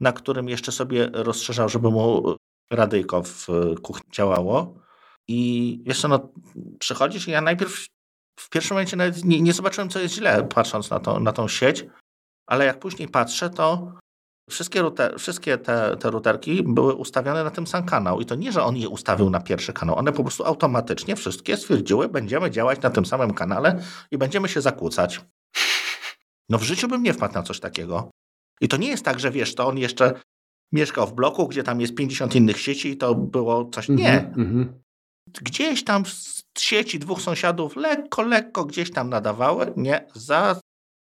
[0.00, 2.34] na którym jeszcze sobie rozszerzał, żeby mu
[2.70, 3.46] radyjko w
[3.82, 4.78] kuchni działało.
[5.28, 6.32] I wiesz co, no,
[6.78, 7.86] przychodzisz i ja najpierw
[8.40, 11.48] w pierwszym momencie nawet nie, nie zobaczyłem, co jest źle, patrząc na, to, na tą
[11.48, 11.86] sieć,
[12.46, 13.92] ale jak później patrzę, to
[14.48, 18.20] wszystkie, router, wszystkie te, te routerki były ustawione na tym sam kanał.
[18.20, 21.56] I to nie, że on je ustawił na pierwszy kanał, one po prostu automatycznie wszystkie
[21.56, 25.20] stwierdziły, będziemy działać na tym samym kanale i będziemy się zakłócać.
[26.48, 28.10] No w życiu bym nie wpadł na coś takiego.
[28.60, 30.20] I to nie jest tak, że wiesz, to on jeszcze
[30.72, 33.88] mieszkał w bloku, gdzie tam jest 50 innych sieci i to było coś.
[33.88, 34.18] Nie.
[34.18, 34.68] Mm -hmm.
[35.42, 39.72] Gdzieś tam z sieci dwóch sąsiadów lekko, lekko gdzieś tam nadawały.
[39.76, 40.60] Nie, za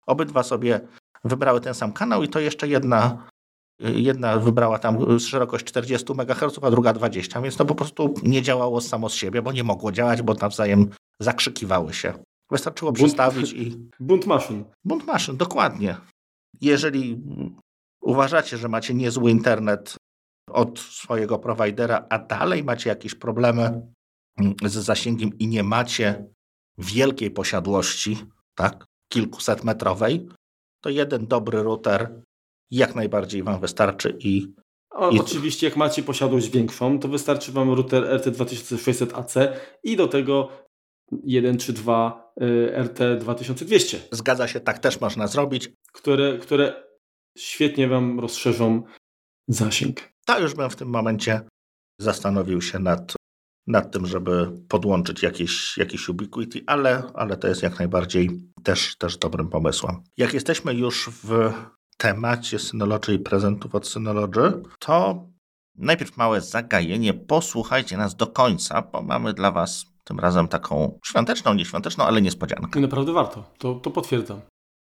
[0.08, 0.82] obydwa sobie
[1.24, 3.28] wybrały ten sam kanał i to jeszcze jedna,
[3.80, 8.82] jedna wybrała tam szerokość 40 MHz, a druga 20, więc to po prostu nie działało
[8.82, 12.14] samo z siebie, bo nie mogło działać, bo nawzajem zakrzykiwały się.
[12.52, 13.90] Wystarczyło bunt, przestawić i...
[14.00, 14.66] Bunt maszyn.
[14.86, 15.98] Bunt maszyn, dokładnie.
[16.62, 17.22] Jeżeli
[18.02, 19.96] uważacie, że macie niezły internet
[20.50, 23.82] od swojego prowajdera, a dalej macie jakieś problemy
[24.66, 26.26] z zasięgiem i nie macie
[26.78, 28.18] wielkiej posiadłości,
[28.56, 30.30] tak, kilkuset metrowej,
[30.84, 32.22] to jeden dobry router
[32.72, 34.54] jak najbardziej Wam wystarczy i
[34.96, 35.20] o, I...
[35.20, 39.48] Oczywiście, jak macie posiadłość większą, to wystarczy Wam router RT2600AC
[39.84, 40.50] i do tego
[41.24, 42.34] 1 czy 2
[42.78, 43.98] RT2200.
[44.12, 45.70] Zgadza się, tak też można zrobić.
[45.94, 46.84] Które, które
[47.38, 48.84] świetnie Wam rozszerzą
[49.48, 50.14] zasięg.
[50.26, 51.42] Tak, już bym w tym momencie
[52.00, 53.14] zastanowił się nad,
[53.68, 58.30] nad tym, żeby podłączyć jakieś, jakieś Ubiquiti, ale, ale to jest jak najbardziej
[58.64, 60.04] też, też dobrym pomysłem.
[60.18, 61.54] Jak jesteśmy już w
[61.98, 65.28] temacie Synology i prezentów od Synology, to
[65.76, 67.14] najpierw małe zagajenie.
[67.14, 72.80] Posłuchajcie nas do końca, bo mamy dla Was tym razem taką świąteczną, nieświąteczną, ale niespodziankę.
[72.80, 74.42] I naprawdę warto, to, to potwierdzam.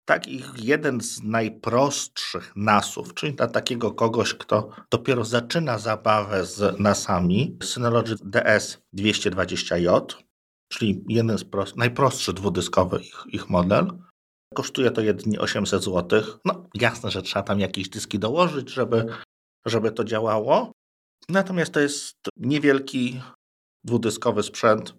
[0.04, 6.80] Tak, ich jeden z najprostszych nasów, czyli dla takiego kogoś, kto dopiero zaczyna zabawę z
[6.80, 10.00] nasami, Synology DS220J,
[10.68, 13.98] czyli jeden z prost, najprostszy dwudyskowy ich, ich model.
[14.54, 16.22] Kosztuje to jedynie 800 zł.
[16.44, 19.06] No jasne, że trzeba tam jakieś dyski dołożyć, żeby,
[19.66, 20.72] żeby to działało.
[21.28, 23.20] Natomiast to jest niewielki
[23.84, 24.94] dwudyskowy sprzęt.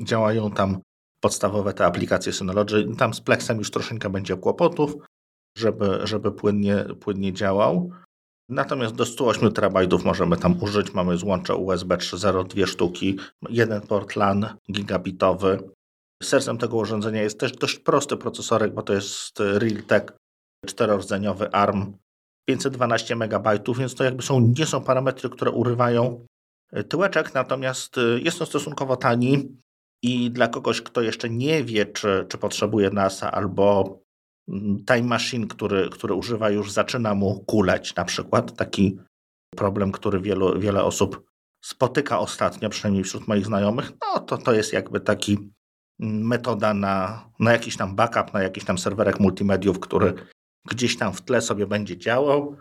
[0.00, 0.80] Działają tam
[1.20, 2.96] podstawowe te aplikacje Synology.
[2.98, 4.94] Tam z Plexem już troszeczkę będzie kłopotów,
[5.58, 7.90] żeby, żeby płynnie, płynnie działał.
[8.48, 10.94] Natomiast do 108 terabajtów możemy tam użyć.
[10.94, 13.18] Mamy złącze USB 3.0, dwie sztuki,
[13.48, 15.70] jeden port LAN gigabitowy.
[16.22, 20.16] Sercem tego urządzenia jest też dość prosty procesorek, bo to jest Realtek
[20.66, 21.96] czterordzeniowy ARM
[22.48, 23.48] 512 MB,
[23.78, 26.26] więc to jakby są, nie są parametry, które urywają
[26.88, 29.56] tyłeczek, natomiast jest to stosunkowo tani
[30.02, 33.98] i dla kogoś, kto jeszcze nie wie, czy, czy potrzebuje NASA albo
[34.48, 38.56] mm, Time Machine, który, który używa, już zaczyna mu kuleć na przykład.
[38.56, 38.98] Taki
[39.56, 41.26] problem, który wielu, wiele osób
[41.64, 45.50] spotyka ostatnio, przynajmniej wśród moich znajomych, no to to jest jakby taki
[45.98, 50.14] metoda na, na jakiś tam backup, na jakiś tam serwerek multimediów, który
[50.70, 52.56] gdzieś tam w tle sobie będzie działał.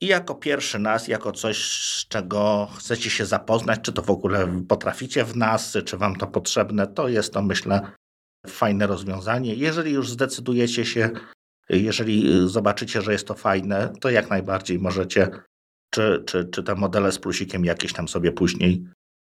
[0.00, 4.64] I jako pierwszy nas, jako coś, z czego chcecie się zapoznać, czy to w ogóle
[4.68, 7.92] potraficie w nas, czy wam to potrzebne, to jest to myślę
[8.46, 9.54] fajne rozwiązanie.
[9.54, 11.10] Jeżeli już zdecydujecie się,
[11.68, 15.30] jeżeli zobaczycie, że jest to fajne, to jak najbardziej możecie,
[15.90, 18.86] czy, czy, czy te modele z plusikiem jakieś tam sobie później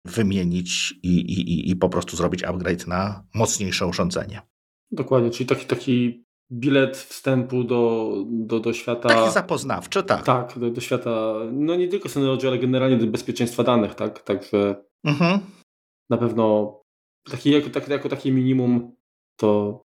[0.04, 4.42] wymienić i, i, i po prostu zrobić upgrade na mocniejsze urządzenie.
[4.90, 9.08] Dokładnie, czyli taki, taki bilet wstępu do, do, do świata.
[9.08, 10.24] Taki zapoznawczy, tak.
[10.24, 14.22] Tak, do, do świata, no nie tylko Synology, ale generalnie do bezpieczeństwa danych, tak?
[14.22, 15.40] Także mhm.
[16.10, 16.76] na pewno
[17.30, 18.96] taki, jako, tak, jako takie minimum
[19.36, 19.82] to,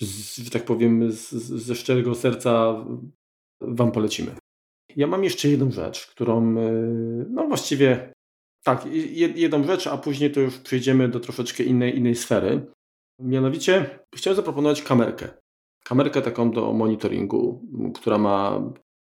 [0.00, 2.84] że tak powiem, z, ze szczerego serca
[3.60, 4.34] Wam polecimy.
[4.96, 8.12] Ja mam jeszcze jedną rzecz, którą, y, no właściwie,
[8.64, 8.86] tak,
[9.34, 12.66] jedną rzecz, a później to już przejdziemy do troszeczkę innej, innej sfery.
[13.20, 15.28] Mianowicie chciałem zaproponować kamerkę
[15.84, 17.62] kamerkę taką do monitoringu,
[17.94, 18.60] która ma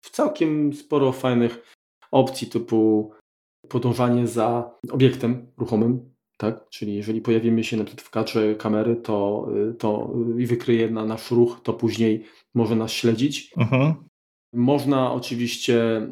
[0.01, 1.75] całkiem sporo fajnych
[2.11, 3.11] opcji typu
[3.69, 6.69] podążanie za obiektem ruchomym, tak?
[6.69, 9.47] Czyli jeżeli pojawimy się na przykład w kadrze kamery to,
[9.79, 13.53] to i wykryje na nasz ruch, to później może nas śledzić.
[13.57, 13.93] Mhm.
[14.53, 16.07] Można oczywiście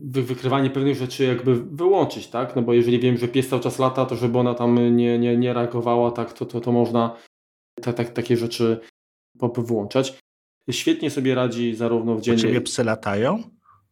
[0.00, 2.56] wykrywanie pewnych rzeczy jakby wyłączyć, tak?
[2.56, 5.36] No bo jeżeli wiem, że pies cały czas lata, to żeby ona tam nie, nie,
[5.36, 7.16] nie reagowała, tak, to, to, to można
[7.82, 8.80] ta, ta, takie rzeczy
[9.58, 10.18] wyłączać.
[10.70, 12.38] Świetnie sobie radzi zarówno w dzień.
[12.38, 13.42] Ciebie psy latają?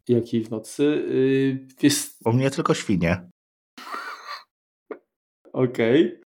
[0.09, 0.83] Jak i w nocy.
[1.09, 2.27] Yy, jest...
[2.27, 3.29] U mnie tylko świnie.
[5.53, 6.07] Okej.
[6.07, 6.23] Okay.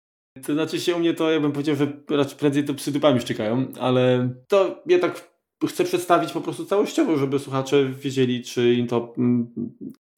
[0.43, 3.20] To znaczy się u mnie to, ja bym powiedział, że raczej prędzej to psy dupami
[3.20, 5.32] szczekają, ale to ja tak
[5.66, 9.54] chcę przedstawić po prostu całościowo, żeby słuchacze wiedzieli, czy im to mm,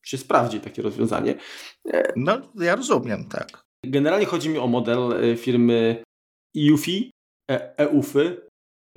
[0.05, 1.35] się sprawdzi, takie rozwiązanie.
[2.17, 3.65] No, ja rozumiem, tak.
[3.85, 6.03] Generalnie chodzi mi o model e, firmy
[6.57, 7.11] EUFI,
[7.77, 8.47] EUFY.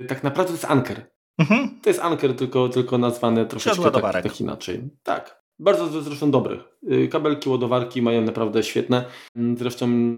[0.08, 1.10] Tak naprawdę to jest Anker.
[1.38, 1.80] Mhm.
[1.82, 4.90] To jest Anker, tylko, tylko nazwane troszeczkę tak, tak inaczej.
[5.02, 5.42] Tak.
[5.60, 6.60] Bardzo zresztą dobrych.
[6.92, 9.04] Y, kabelki, ładowarki mają naprawdę świetne.
[9.36, 10.16] Mm, zresztą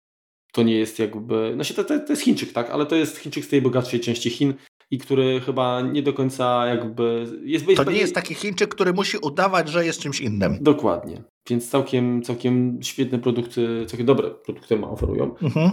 [0.52, 1.54] to nie jest jakby.
[1.56, 2.70] No się to, to, to jest Chińczyk, tak?
[2.70, 4.54] Ale to jest Chińczyk z tej bogatszej części Chin
[4.90, 7.66] i który chyba nie do końca jakby jest.
[7.76, 10.58] To nie jest taki Chińczyk, który musi udawać, że jest czymś innym.
[10.60, 11.22] Dokładnie.
[11.48, 15.34] Więc całkiem, całkiem świetne produkty, całkiem dobre produkty ma oferują.
[15.42, 15.70] Mhm.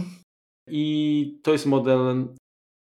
[0.67, 2.27] I to jest model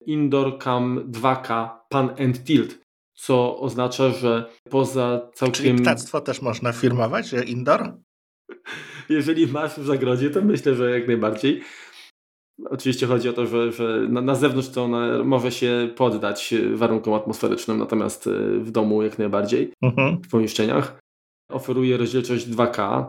[0.07, 2.78] Indoor Cam 2K Pan and Tilt,
[3.14, 5.55] co oznacza, że poza całkiem...
[5.55, 7.93] Czyli ptactwo też można firmować, że indoor?
[9.09, 11.62] Jeżeli masz w zagrodzie, to myślę, że jak najbardziej.
[12.70, 17.14] Oczywiście chodzi o to, że, że na, na zewnątrz to ona może się poddać warunkom
[17.14, 20.22] atmosferycznym, natomiast e, w domu jak najbardziej, mhm.
[20.22, 21.00] w pomieszczeniach.
[21.50, 23.04] Oferuje rozdzielczość 2K,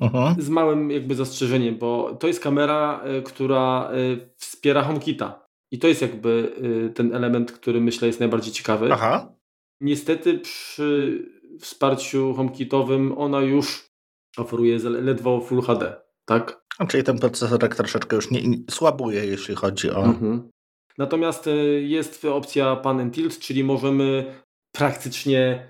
[0.00, 0.42] mhm.
[0.42, 3.94] z małym jakby zastrzeżeniem, bo to jest kamera, e, która e,
[4.36, 5.44] wspiera HomeKita.
[5.70, 6.52] I to jest jakby
[6.94, 8.88] ten element, który myślę jest najbardziej ciekawy.
[8.92, 9.32] Aha.
[9.80, 11.22] Niestety przy
[11.60, 13.90] wsparciu HomeKitowym ona już
[14.36, 16.63] oferuje ledwo Full HD, tak?
[16.88, 20.04] Czyli ten procesorek troszeczkę już nie, słabuje, jeśli chodzi o...
[20.04, 20.50] Mhm.
[20.98, 24.34] Natomiast y, jest opcja Pan and Tilt, czyli możemy
[24.72, 25.68] praktycznie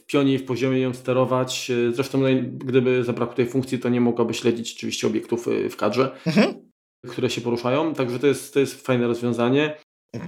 [0.00, 1.70] w pionie i w poziomie ją sterować.
[1.70, 6.16] Y, zresztą gdyby zabrakło tej funkcji, to nie mogłaby śledzić oczywiście obiektów y, w kadrze,
[6.26, 6.54] mhm.
[7.08, 7.94] które się poruszają.
[7.94, 9.76] Także to jest, to jest fajne rozwiązanie.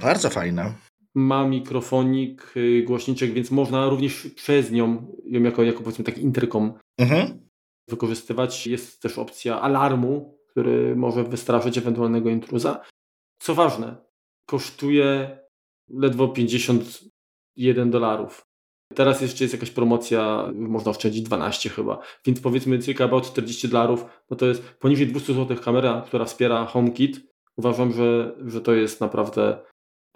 [0.02, 0.74] Bardzo fajne.
[1.14, 2.54] Ma mikrofonik,
[2.84, 7.45] głośniczek, więc można również przez nią, ją jako, jako powiedzmy taki interkom mhm
[7.88, 8.66] wykorzystywać.
[8.66, 12.80] Jest też opcja alarmu, który może wystraszyć ewentualnego intruza.
[13.38, 13.96] Co ważne,
[14.46, 15.38] kosztuje
[15.88, 18.46] ledwo 51 dolarów.
[18.94, 24.04] Teraz jeszcze jest jakaś promocja, można oszczędzić 12 chyba, więc powiedzmy circa about 40 dolarów,
[24.30, 27.20] no to jest poniżej 200 zł kamera, która wspiera HomeKit.
[27.56, 29.58] Uważam, że, że to jest naprawdę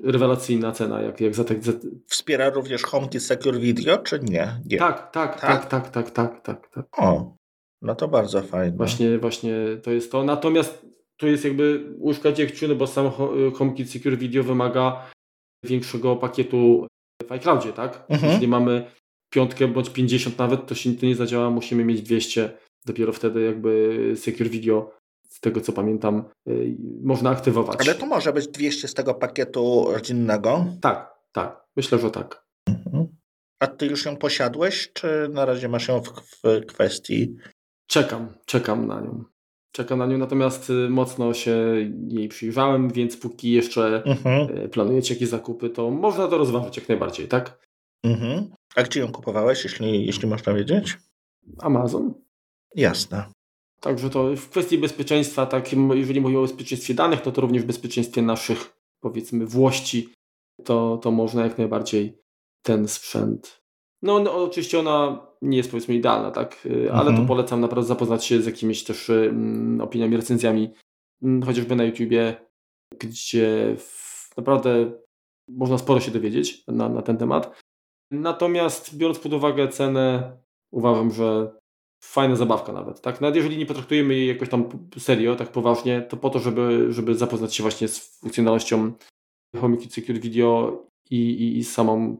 [0.02, 1.64] rewelacyjna cena, jak, jak za tak.
[1.64, 1.72] Za...
[2.06, 4.60] Wspiera również HomeKit Secure Video, czy nie?
[4.66, 4.78] nie.
[4.78, 6.86] Tak, tak, tak, tak, tak, tak, tak, tak.
[6.98, 7.36] O,
[7.82, 8.76] no to bardzo fajne.
[8.76, 10.24] Właśnie, właśnie to jest to.
[10.24, 13.10] Natomiast tu jest jakby łóżka dziegciu, bo sam
[13.54, 15.10] HomeKit Secure Video wymaga
[15.64, 16.86] większego pakietu
[17.28, 18.04] w iCloudzie, tak?
[18.08, 18.30] Mhm.
[18.30, 18.90] Jeżeli mamy
[19.30, 22.50] piątkę bądź 50 nawet, to się to nie zadziała, musimy mieć 200.
[22.86, 24.90] Dopiero wtedy jakby Secure Video,
[25.28, 27.80] z tego co pamiętam, yy, można aktywować.
[27.80, 30.66] Ale to może być 200 z tego pakietu rodzinnego?
[30.80, 31.64] Tak, tak.
[31.76, 32.44] Myślę, że tak.
[32.68, 33.06] Mhm.
[33.62, 36.08] A ty już ją posiadłeś, czy na razie masz ją w,
[36.44, 37.36] w kwestii
[37.90, 39.24] Czekam, czekam na nią.
[39.72, 41.56] Czekam na nią, natomiast y, mocno się
[42.08, 44.58] jej przyjrzałem, więc póki jeszcze mhm.
[44.58, 47.68] Y, planujecie jakieś zakupy, to można to rozważyć jak najbardziej, tak?
[48.04, 48.50] Mhm.
[48.76, 50.98] A gdzie ją kupowałeś, jeśli, jeśli można wiedzieć?
[51.58, 52.14] Amazon.
[52.74, 53.24] Jasne.
[53.80, 57.66] Także to w kwestii bezpieczeństwa, tak, jeżeli mówimy o bezpieczeństwie danych, to to również w
[57.66, 60.08] bezpieczeństwie naszych, powiedzmy, włości,
[60.64, 62.18] to, to można jak najbardziej
[62.62, 63.59] ten sprzęt.
[64.02, 66.66] No, no oczywiście ona nie jest powiedzmy idealna, tak?
[66.66, 67.16] Y, ale mhm.
[67.16, 70.70] to polecam naprawdę zapoznać się z jakimiś też mm, opiniami, recenzjami,
[71.22, 72.36] mm, chociażby na YouTubie,
[72.98, 73.76] gdzie
[74.36, 74.92] naprawdę
[75.48, 77.60] można sporo się dowiedzieć na, na ten temat.
[78.10, 80.36] Natomiast biorąc pod uwagę cenę,
[80.72, 81.60] uważam, że
[82.04, 83.20] fajna zabawka nawet, tak?
[83.20, 87.14] Nawet jeżeli nie potraktujemy jej jakoś tam serio, tak poważnie, to po to, żeby, żeby
[87.14, 88.92] zapoznać się właśnie z funkcjonalnością
[89.56, 92.16] HomeKit Secure Video i, i, i samą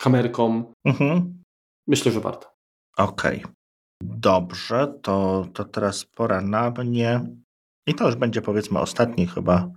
[0.00, 1.42] kamerką, mhm.
[1.86, 2.54] myślę, że warto.
[2.96, 3.42] Okej.
[3.44, 3.54] Okay.
[4.02, 7.20] Dobrze, to, to teraz pora na mnie.
[7.86, 9.70] I to już będzie powiedzmy ostatni chyba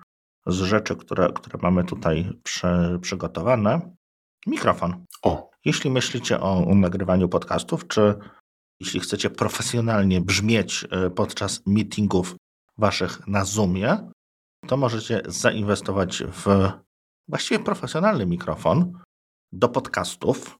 [0.47, 2.67] z rzeczy, które, które mamy tutaj przy,
[3.01, 3.95] przygotowane.
[4.47, 5.05] Mikrofon.
[5.21, 5.49] O.
[5.65, 8.15] Jeśli myślicie o nagrywaniu podcastów, czy
[8.79, 12.35] jeśli chcecie profesjonalnie brzmieć e, podczas meetingów
[12.77, 14.11] waszych na Zoomie,
[14.67, 16.71] to możecie zainwestować w
[17.27, 18.99] właściwie profesjonalny mikrofon
[19.53, 20.59] do podcastów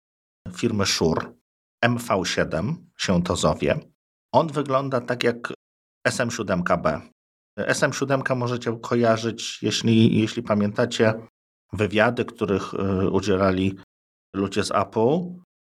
[0.57, 1.33] firmy Shure.
[1.85, 3.79] MV7 się to zowie.
[4.31, 5.53] On wygląda tak jak
[6.07, 7.01] SM7B.
[7.59, 11.13] SM7 możecie kojarzyć, jeśli, jeśli pamiętacie
[11.73, 13.77] wywiady, których y, udzielali
[14.35, 15.19] ludzie z Apple,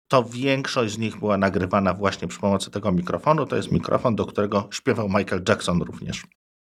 [0.09, 3.47] to większość z nich była nagrywana właśnie przy pomocy tego mikrofonu.
[3.47, 6.27] To jest mikrofon, do którego śpiewał Michael Jackson również.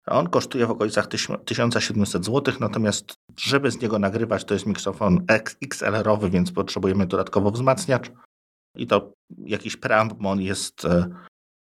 [0.07, 1.07] On kosztuje w okolicach
[1.45, 5.25] 1700 zł, natomiast żeby z niego nagrywać, to jest mikrofon
[5.61, 8.13] XLR-owy, więc potrzebujemy dodatkowo wzmacniacz
[8.77, 11.09] i to jakiś preamp, on jest e,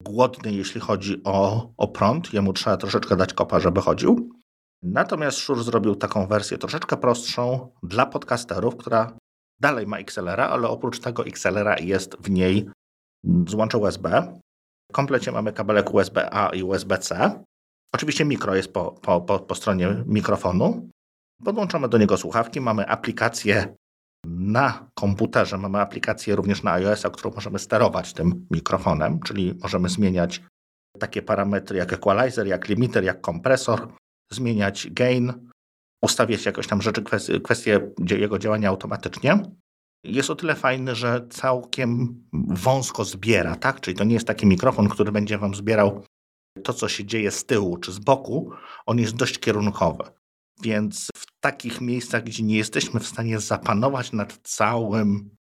[0.01, 2.33] głodny, jeśli chodzi o, o prąd.
[2.33, 4.29] Jemu trzeba troszeczkę dać kopa, żeby chodził.
[4.83, 9.17] Natomiast Shure zrobił taką wersję troszeczkę prostszą dla podcasterów, która
[9.59, 12.69] dalej ma XLR-a, ale oprócz tego XLR-a jest w niej
[13.47, 14.37] złącze USB.
[14.91, 17.43] W komplecie mamy kabelek USB-A i USB-C.
[17.93, 20.89] Oczywiście mikro jest po, po, po, po stronie mikrofonu.
[21.45, 23.75] Podłączamy do niego słuchawki, mamy aplikację
[24.25, 30.41] na komputerze, mamy aplikację również na iOS-a, którą możemy sterować tym mikrofonem, czyli możemy zmieniać
[30.99, 33.87] takie parametry jak equalizer, jak limiter, jak kompresor,
[34.31, 35.49] zmieniać gain,
[36.03, 39.39] ustawiać jakoś tam rzeczy, kwestie, kwestie jego działania automatycznie.
[40.03, 43.81] Jest o tyle fajny, że całkiem wąsko zbiera, tak?
[43.81, 46.03] Czyli to nie jest taki mikrofon, który będzie wam zbierał
[46.63, 48.51] to, co się dzieje z tyłu czy z boku.
[48.85, 50.03] On jest dość kierunkowy.
[50.61, 55.35] Więc w takich miejscach, gdzie nie jesteśmy w stanie zapanować nad całym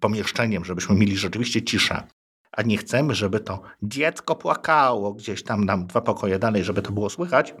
[0.00, 2.06] pomieszczeniem, żebyśmy mieli rzeczywiście ciszę,
[2.52, 6.92] a nie chcemy, żeby to dziecko płakało gdzieś tam nam dwa pokoje dalej, żeby to
[6.92, 7.54] było słychać,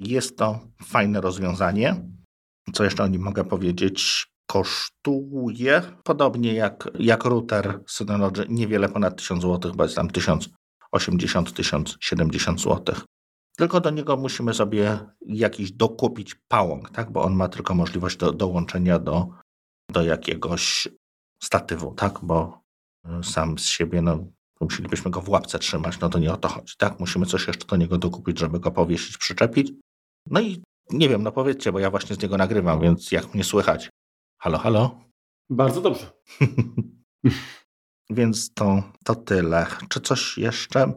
[0.00, 2.08] jest to fajne rozwiązanie.
[2.72, 4.26] Co jeszcze o nim mogę powiedzieć?
[4.46, 12.94] Kosztuje podobnie jak, jak router Synology niewiele ponad 1000 zł, bo jest tam 1080-1070 zł.
[13.62, 17.10] Tylko do niego musimy sobie jakiś dokupić pałąk, tak?
[17.10, 19.28] bo on ma tylko możliwość do, dołączenia do,
[19.92, 20.88] do jakiegoś
[21.42, 22.18] statywu, tak?
[22.22, 22.62] bo
[23.20, 24.26] y, sam z siebie no,
[24.60, 26.74] musielibyśmy go w łapce trzymać, no to nie o to chodzi.
[26.78, 27.00] Tak?
[27.00, 29.72] Musimy coś jeszcze do niego dokupić, żeby go powiesić, przyczepić.
[30.26, 33.44] No i nie wiem, no powiedzcie, bo ja właśnie z niego nagrywam, więc jak mnie
[33.44, 33.90] słychać?
[34.40, 35.00] Halo, halo?
[35.50, 36.12] Bardzo dobrze.
[38.10, 39.66] więc to, to tyle.
[39.88, 40.92] Czy coś jeszcze?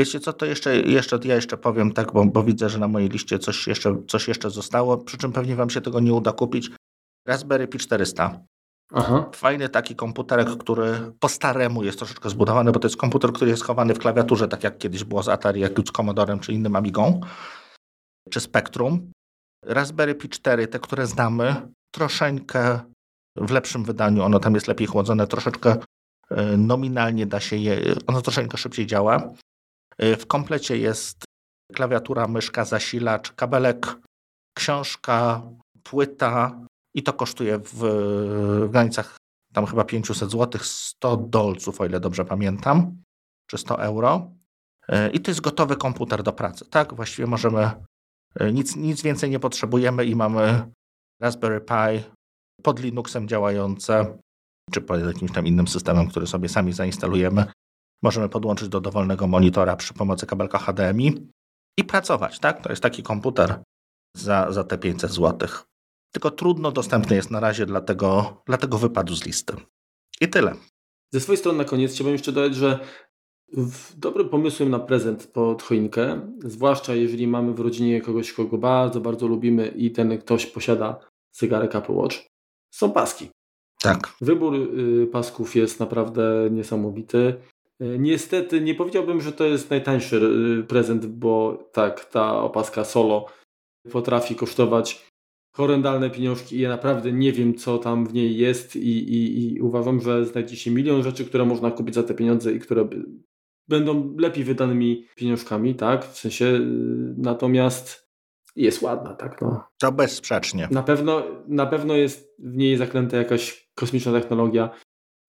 [0.00, 3.08] Wiecie co, to jeszcze, jeszcze ja jeszcze powiem tak, bo, bo widzę, że na mojej
[3.08, 6.70] liście coś jeszcze, coś jeszcze zostało, przy czym pewnie wam się tego nie uda kupić.
[7.28, 8.40] Raspberry Pi 400.
[8.94, 9.30] Aha.
[9.34, 13.62] Fajny taki komputerek, który po staremu jest troszeczkę zbudowany, bo to jest komputer, który jest
[13.62, 17.20] schowany w klawiaturze, tak jak kiedyś było z Atari, jak z Commodorem czy innym Amigą,
[18.30, 19.12] czy Spectrum.
[19.64, 21.56] Raspberry Pi 4, te, które znamy,
[21.94, 22.80] troszeczkę
[23.36, 25.76] w lepszym wydaniu, ono tam jest lepiej chłodzone, troszeczkę
[26.30, 29.32] e, nominalnie da się je, ono troszeczkę szybciej działa.
[30.00, 31.24] E, w komplecie jest
[31.74, 33.96] klawiatura, myszka, zasilacz, kabelek,
[34.54, 35.42] książka,
[35.82, 36.60] płyta
[36.94, 39.16] i to kosztuje w, w granicach
[39.52, 43.02] tam chyba 500 zł, 100 dolców, o ile dobrze pamiętam,
[43.46, 44.30] czy 100 euro.
[44.88, 46.64] E, I to jest gotowy komputer do pracy.
[46.70, 47.70] Tak, właściwie możemy,
[48.34, 50.72] e, nic, nic więcej nie potrzebujemy i mamy
[51.20, 52.10] Raspberry Pi
[52.62, 54.18] pod Linuxem działające,
[54.72, 57.44] czy pod jakimś tam innym systemem, który sobie sami zainstalujemy
[58.02, 61.28] możemy podłączyć do dowolnego monitora przy pomocy kabelka HDMI
[61.78, 62.38] i pracować.
[62.38, 62.62] Tak?
[62.62, 63.62] To jest taki komputer
[64.16, 65.48] za, za te 500 zł.
[66.12, 69.56] Tylko trudno dostępny jest na razie, dlatego, dlatego wypadł z listy.
[70.20, 70.54] I tyle.
[71.12, 72.78] Ze swojej strony na koniec chciałbym jeszcze dodać, że
[73.96, 79.26] dobrym pomysłem na prezent pod choinkę, zwłaszcza jeżeli mamy w rodzinie kogoś, kogo bardzo, bardzo
[79.26, 81.00] lubimy i ten ktoś posiada
[81.32, 82.16] zegarek Apple Watch,
[82.74, 83.30] są paski.
[83.80, 84.14] Tak.
[84.20, 87.34] Wybór y, pasków jest naprawdę niesamowity.
[87.80, 90.20] E, niestety nie powiedziałbym, że to jest najtańszy
[90.60, 93.26] e, prezent, bo tak, ta opaska solo
[93.92, 95.10] potrafi kosztować
[95.56, 99.60] horrendalne pieniążki i ja naprawdę nie wiem, co tam w niej jest i, i, i
[99.60, 102.88] uważam, że znajdzie się milion rzeczy, które można kupić za te pieniądze i które
[103.68, 106.04] będą lepiej wydanymi pieniążkami, tak?
[106.04, 106.60] W sensie e,
[107.16, 108.10] natomiast
[108.56, 109.40] jest ładna, tak?
[109.40, 109.64] No.
[109.78, 110.68] To bezsprzecznie.
[110.70, 114.70] Na pewno, na pewno jest w niej zaklęta jakaś kosmiczna technologia.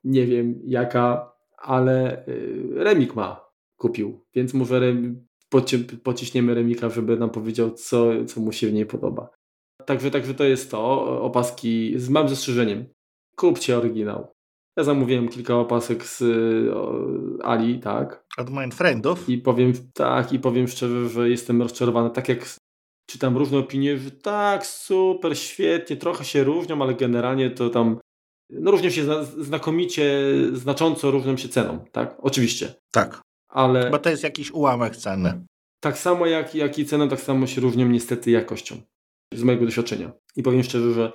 [0.04, 1.32] Nie wiem jaka,
[1.62, 3.46] ale y, Remik ma,
[3.78, 8.74] kupił, więc może Rem, poci pociśniemy Remika, żeby nam powiedział, co, co mu się w
[8.74, 9.30] niej podoba.
[9.86, 12.86] Także, także to jest to, opaski z małym zastrzeżeniem.
[13.36, 14.32] Kupcie oryginał.
[14.78, 16.24] Ja zamówiłem kilka opasek z
[17.44, 18.26] Ali, tak.
[18.38, 19.30] Od moich friendów.
[19.30, 22.10] I powiem, tak, i powiem szczerze, że jestem rozczarowany.
[22.10, 22.56] Tak jak
[23.06, 28.00] czytam różne opinie, że tak, super, świetnie, trochę się różnią, ale generalnie to tam
[28.52, 30.22] no różnią się znakomicie,
[30.54, 32.16] znacząco różnią się ceną, tak?
[32.20, 32.74] Oczywiście.
[32.92, 33.22] Tak.
[33.50, 33.90] Ale...
[33.90, 35.46] Bo to jest jakiś ułamek ceny.
[35.80, 38.82] Tak samo jak, jak i ceną, tak samo się różnią niestety jakością.
[39.34, 40.12] Z mojego doświadczenia.
[40.36, 41.12] I powiem szczerze, że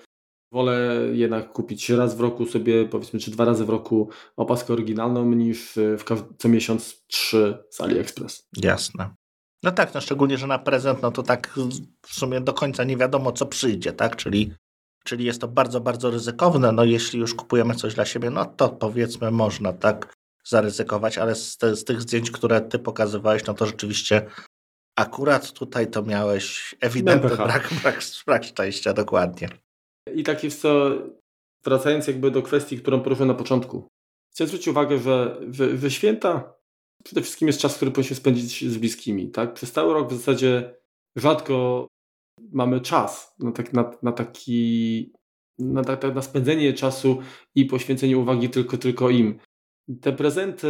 [0.53, 5.25] wolę jednak kupić raz w roku sobie, powiedzmy, czy dwa razy w roku opaskę oryginalną,
[5.33, 6.05] niż w,
[6.39, 8.49] co miesiąc trzy z AliExpress.
[8.63, 9.15] Jasne.
[9.63, 11.59] No tak, no szczególnie, że na prezent, no to tak
[12.07, 14.17] w sumie do końca nie wiadomo, co przyjdzie, tak?
[14.17, 14.53] Czyli
[15.07, 16.73] czyli jest to bardzo, bardzo ryzykowne.
[16.73, 21.57] No jeśli już kupujemy coś dla siebie, no to powiedzmy można tak zaryzykować, ale z,
[21.57, 24.27] te, z tych zdjęć, które ty pokazywałeś, no to rzeczywiście
[24.97, 29.49] akurat tutaj to miałeś ewidentny brak, brak, brak szczęścia, dokładnie.
[30.15, 30.91] I tak jest co,
[31.65, 33.89] wracając jakby do kwestii, którą poruszyłem na początku.
[34.33, 35.41] Chcę zwrócić uwagę, że,
[35.79, 36.57] że święta
[37.05, 39.31] przede wszystkim jest czas, który powinniśmy spędzić z bliskimi.
[39.31, 39.55] Tak?
[39.55, 40.75] Przez cały rok w zasadzie
[41.17, 41.87] rzadko
[42.53, 45.13] mamy czas na, tak, na, na taki
[45.59, 47.19] na, na, na spędzenie czasu
[47.55, 49.39] i poświęcenie uwagi tylko, tylko im.
[50.01, 50.69] Te prezenty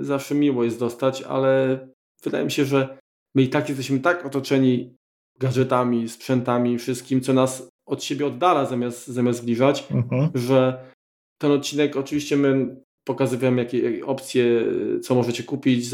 [0.00, 1.78] y, zawsze miło jest dostać, ale
[2.22, 2.98] wydaje mi się, że
[3.34, 4.96] my i tak jesteśmy tak otoczeni
[5.38, 10.30] gadżetami, sprzętami, wszystkim, co nas od siebie oddala zamiast, zamiast zbliżać, mhm.
[10.34, 10.90] że
[11.38, 14.64] ten odcinek oczywiście my pokazujemy jakie opcje,
[15.02, 15.84] co możecie kupić,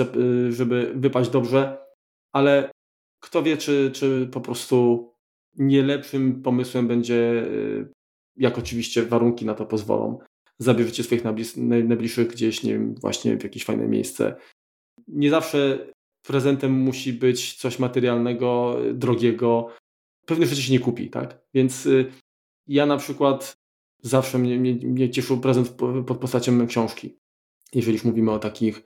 [0.48, 1.78] żeby wypaść dobrze,
[2.32, 2.70] ale
[3.24, 5.08] kto wie, czy, czy po prostu
[5.58, 7.46] nie lepszym pomysłem będzie,
[8.36, 10.18] jak oczywiście warunki na to pozwolą,
[10.58, 11.24] zabierzecie swoich
[11.56, 14.36] najbliższych gdzieś, nie wiem, właśnie w jakieś fajne miejsce.
[15.08, 15.86] Nie zawsze
[16.26, 19.68] prezentem musi być coś materialnego, drogiego.
[20.26, 21.38] Pewnych rzeczy się nie kupi, tak?
[21.54, 22.12] Więc y,
[22.68, 23.56] ja na przykład
[24.02, 25.68] zawsze mnie, mnie, mnie cieszył prezent
[26.06, 27.16] pod postacią książki,
[27.74, 28.82] jeżeli już mówimy o takich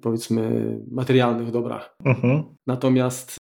[0.00, 1.96] powiedzmy materialnych dobrach.
[2.04, 2.44] Mhm.
[2.66, 3.39] Natomiast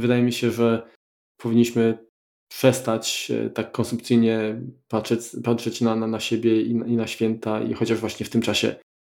[0.00, 0.90] wydaje mi się, że
[1.36, 2.08] powinniśmy
[2.48, 7.74] przestać tak konsumpcyjnie patrzeć, patrzeć na, na, na siebie i na, i na święta i
[7.74, 8.76] chociaż właśnie w tym czasie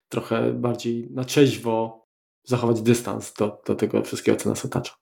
[0.09, 2.05] trochę bardziej na trzeźwo
[2.47, 4.93] zachować dystans do, do tego wszystkiego, co nas otacza.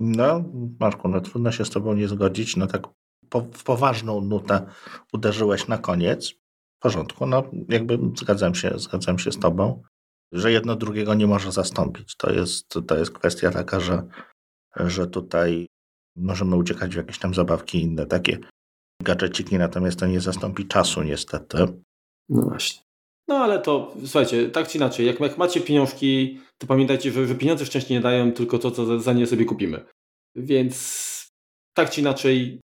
[0.00, 0.44] No,
[0.80, 2.56] Marku, no trudno się z Tobą nie zgodzić.
[2.56, 2.82] No tak
[3.28, 4.66] po, w poważną nutę
[5.12, 6.30] uderzyłeś na koniec.
[6.78, 9.82] W porządku, no jakby zgadzam się, zgadzam się z Tobą,
[10.32, 12.16] że jedno drugiego nie może zastąpić.
[12.16, 14.02] To jest, to jest kwestia taka, że,
[14.76, 15.66] że tutaj
[16.16, 18.38] możemy uciekać w jakieś tam zabawki inne takie
[19.02, 21.58] gadżeciki, natomiast to nie zastąpi czasu niestety.
[22.28, 22.82] No właśnie.
[23.28, 27.34] No ale to, słuchajcie, tak czy inaczej, jak, jak macie pieniążki, to pamiętajcie, że, że
[27.34, 29.84] pieniądze szczęście nie dają, tylko to, co za, za nie sobie kupimy.
[30.36, 31.04] Więc
[31.74, 32.60] tak czy inaczej,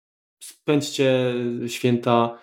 [0.43, 1.35] spędźcie
[1.67, 2.39] święta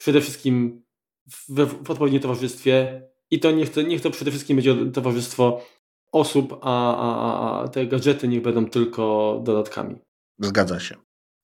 [0.00, 0.82] przede wszystkim
[1.28, 5.62] w, w odpowiednim towarzystwie i to niech, to niech to przede wszystkim będzie towarzystwo
[6.16, 9.96] osób, a, a, a te gadżety niech będą tylko dodatkami.
[10.38, 10.96] Zgadza się.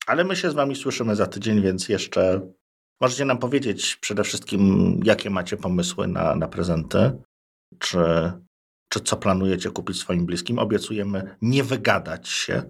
[0.06, 2.40] Ale my się z Wami słyszymy za tydzień, więc jeszcze
[3.00, 7.12] możecie nam powiedzieć przede wszystkim, jakie macie pomysły na, na prezenty,
[7.78, 8.32] czy,
[8.88, 10.58] czy co planujecie kupić swoim bliskim.
[10.58, 12.62] Obiecujemy nie wygadać się,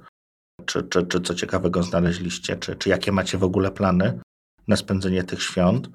[0.66, 4.20] czy, czy, czy co ciekawego znaleźliście, czy, czy jakie macie w ogóle plany
[4.68, 5.88] na spędzenie tych świąt.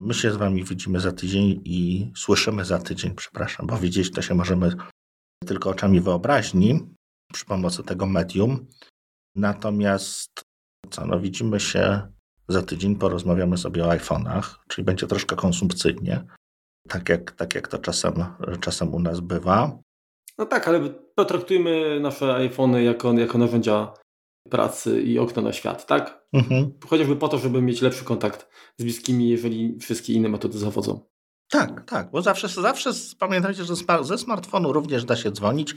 [0.00, 4.22] My się z Wami widzimy za tydzień i słyszymy za tydzień, przepraszam, bo widzieć to
[4.22, 4.72] się możemy
[5.46, 6.80] tylko oczami wyobraźni
[7.32, 8.66] przy pomocy tego medium.
[9.36, 10.30] Natomiast
[10.90, 12.02] co, no widzimy się
[12.48, 16.24] za tydzień, porozmawiamy sobie o iPhone'ach, czyli będzie troszkę konsumpcyjnie,
[16.88, 18.12] tak jak, tak jak to czasem,
[18.60, 19.78] czasem u nas bywa.
[20.38, 23.94] No tak, ale potraktujmy nasze iPhony jako, jako narzędzia
[24.50, 26.26] pracy i okno na świat, tak?
[26.32, 26.72] Mhm.
[26.86, 31.09] Chociażby po to, żeby mieć lepszy kontakt z bliskimi, jeżeli wszystkie inne metody zawodzą.
[31.50, 35.74] Tak, tak, bo zawsze, zawsze pamiętajcie, że ze smartfonu również da się dzwonić,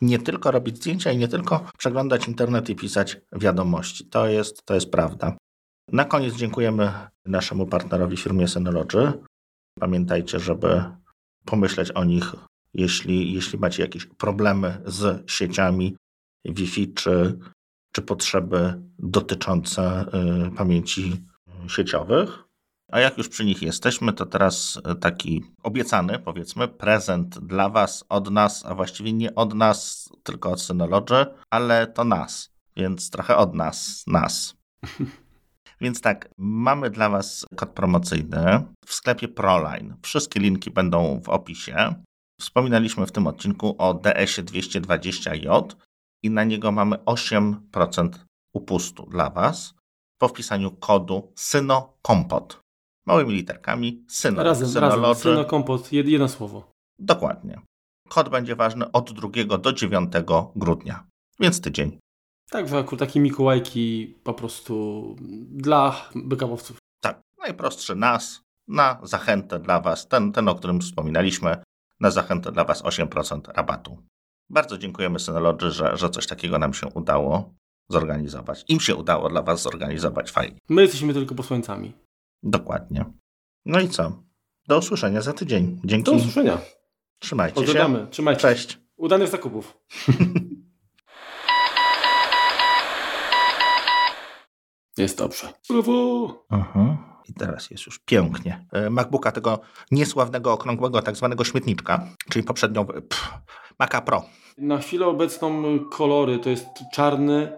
[0.00, 4.06] nie tylko robić zdjęcia i nie tylko przeglądać internet i pisać wiadomości.
[4.06, 5.36] To jest, to jest prawda.
[5.92, 6.92] Na koniec dziękujemy
[7.26, 9.12] naszemu partnerowi firmie Synology.
[9.80, 10.84] Pamiętajcie, żeby
[11.44, 12.32] pomyśleć o nich,
[12.74, 15.96] jeśli, jeśli macie jakieś problemy z sieciami
[16.44, 17.38] Wi-Fi czy,
[17.92, 20.06] czy potrzeby dotyczące
[20.48, 21.24] y, pamięci
[21.68, 22.44] sieciowych.
[22.92, 28.04] A jak już przy nich jesteśmy, to teraz e, taki obiecany, powiedzmy, prezent dla Was,
[28.08, 33.36] od nas, a właściwie nie od nas, tylko od Synology, ale to nas, więc trochę
[33.36, 34.54] od nas, nas.
[35.80, 39.96] Więc tak, mamy dla Was kod promocyjny w sklepie Proline.
[40.02, 41.94] Wszystkie linki będą w opisie.
[42.40, 45.74] Wspominaliśmy w tym odcinku o DS-ie 220J
[46.22, 48.08] i na niego mamy 8%
[48.54, 49.74] upustu dla Was
[50.18, 52.61] po wpisaniu kodu SYNOKOMPOT
[53.06, 55.02] małymi literkami, syno, razem, synology.
[55.02, 56.72] Razem, syno kompot, jedno słowo.
[56.98, 57.60] Dokładnie.
[58.08, 60.12] Kod będzie ważny od 2 do 9
[60.56, 61.06] grudnia,
[61.40, 61.98] więc tydzień.
[62.50, 65.16] Tak, w akurat takie Mikołajki po prostu
[65.50, 66.76] dla bekawowców.
[67.00, 71.56] Tak, najprostszy nas, na zachętę dla Was, ten, ten o którym wspominaliśmy,
[72.00, 73.98] na zachętę dla Was 8% rabatu.
[74.50, 77.54] Bardzo dziękujemy Synology, że, że coś takiego nam się udało
[77.88, 78.64] zorganizować.
[78.68, 80.58] Im się udało dla Was zorganizować fajnie.
[80.68, 81.92] My jesteśmy tylko posłańcami.
[82.42, 83.04] Dokładnie.
[83.66, 84.22] No i co?
[84.68, 85.80] Do usłyszenia za tydzień.
[85.84, 86.10] Dzięki.
[86.10, 86.58] Do usłyszenia.
[87.18, 87.98] Trzymajcie Oddamy.
[87.98, 88.06] się.
[88.06, 88.40] Trzymajcie.
[88.40, 88.78] Cześć.
[88.96, 89.74] Udanych zakupów.
[94.98, 95.52] Jest dobrze.
[95.68, 96.44] Brawo!
[96.50, 96.96] Aha.
[97.28, 98.66] I teraz jest już pięknie.
[98.72, 99.60] E, MacBooka tego
[99.90, 103.32] niesławnego, okrągłego, tak zwanego śmietniczka, czyli poprzednio pff,
[103.78, 104.22] Maca Pro.
[104.58, 107.52] Na chwilę obecną kolory to jest czarny,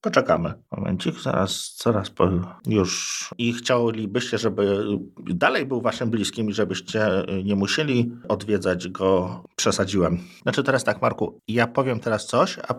[0.00, 0.54] Poczekamy.
[0.72, 2.28] Momencik, zaraz, zaraz po,
[2.66, 3.30] już.
[3.38, 4.84] I chcielibyście, żeby
[5.26, 7.08] dalej był waszym bliskim i żebyście
[7.44, 10.18] nie musieli odwiedzać go, przesadziłem.
[10.42, 12.76] Znaczy teraz tak, Marku, ja powiem teraz coś, a y,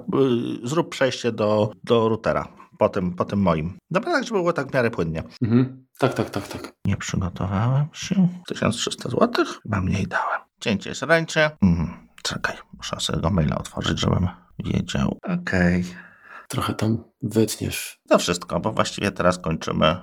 [0.64, 2.48] zrób przejście do, do routera.
[2.78, 3.78] po tym, po tym moim.
[3.92, 5.24] Dobra, tak, żeby było tak w miarę płynnie.
[5.42, 5.86] Mhm.
[6.00, 6.74] Tak, tak, tak, tak.
[6.86, 8.28] Nie przygotowałem się.
[8.48, 9.46] 1300 zł?
[9.64, 10.42] Chyba mniej dałem.
[10.60, 11.52] Cięcie szarańcze.
[11.62, 11.90] Mhm.
[12.24, 14.28] Czekaj, muszę sobie go maila otworzyć, żebym
[14.60, 15.18] wiedział.
[15.24, 15.82] Okej.
[15.82, 16.11] Okay.
[16.52, 18.02] Trochę tam wytniesz.
[18.10, 19.98] To wszystko, bo właściwie teraz kończymy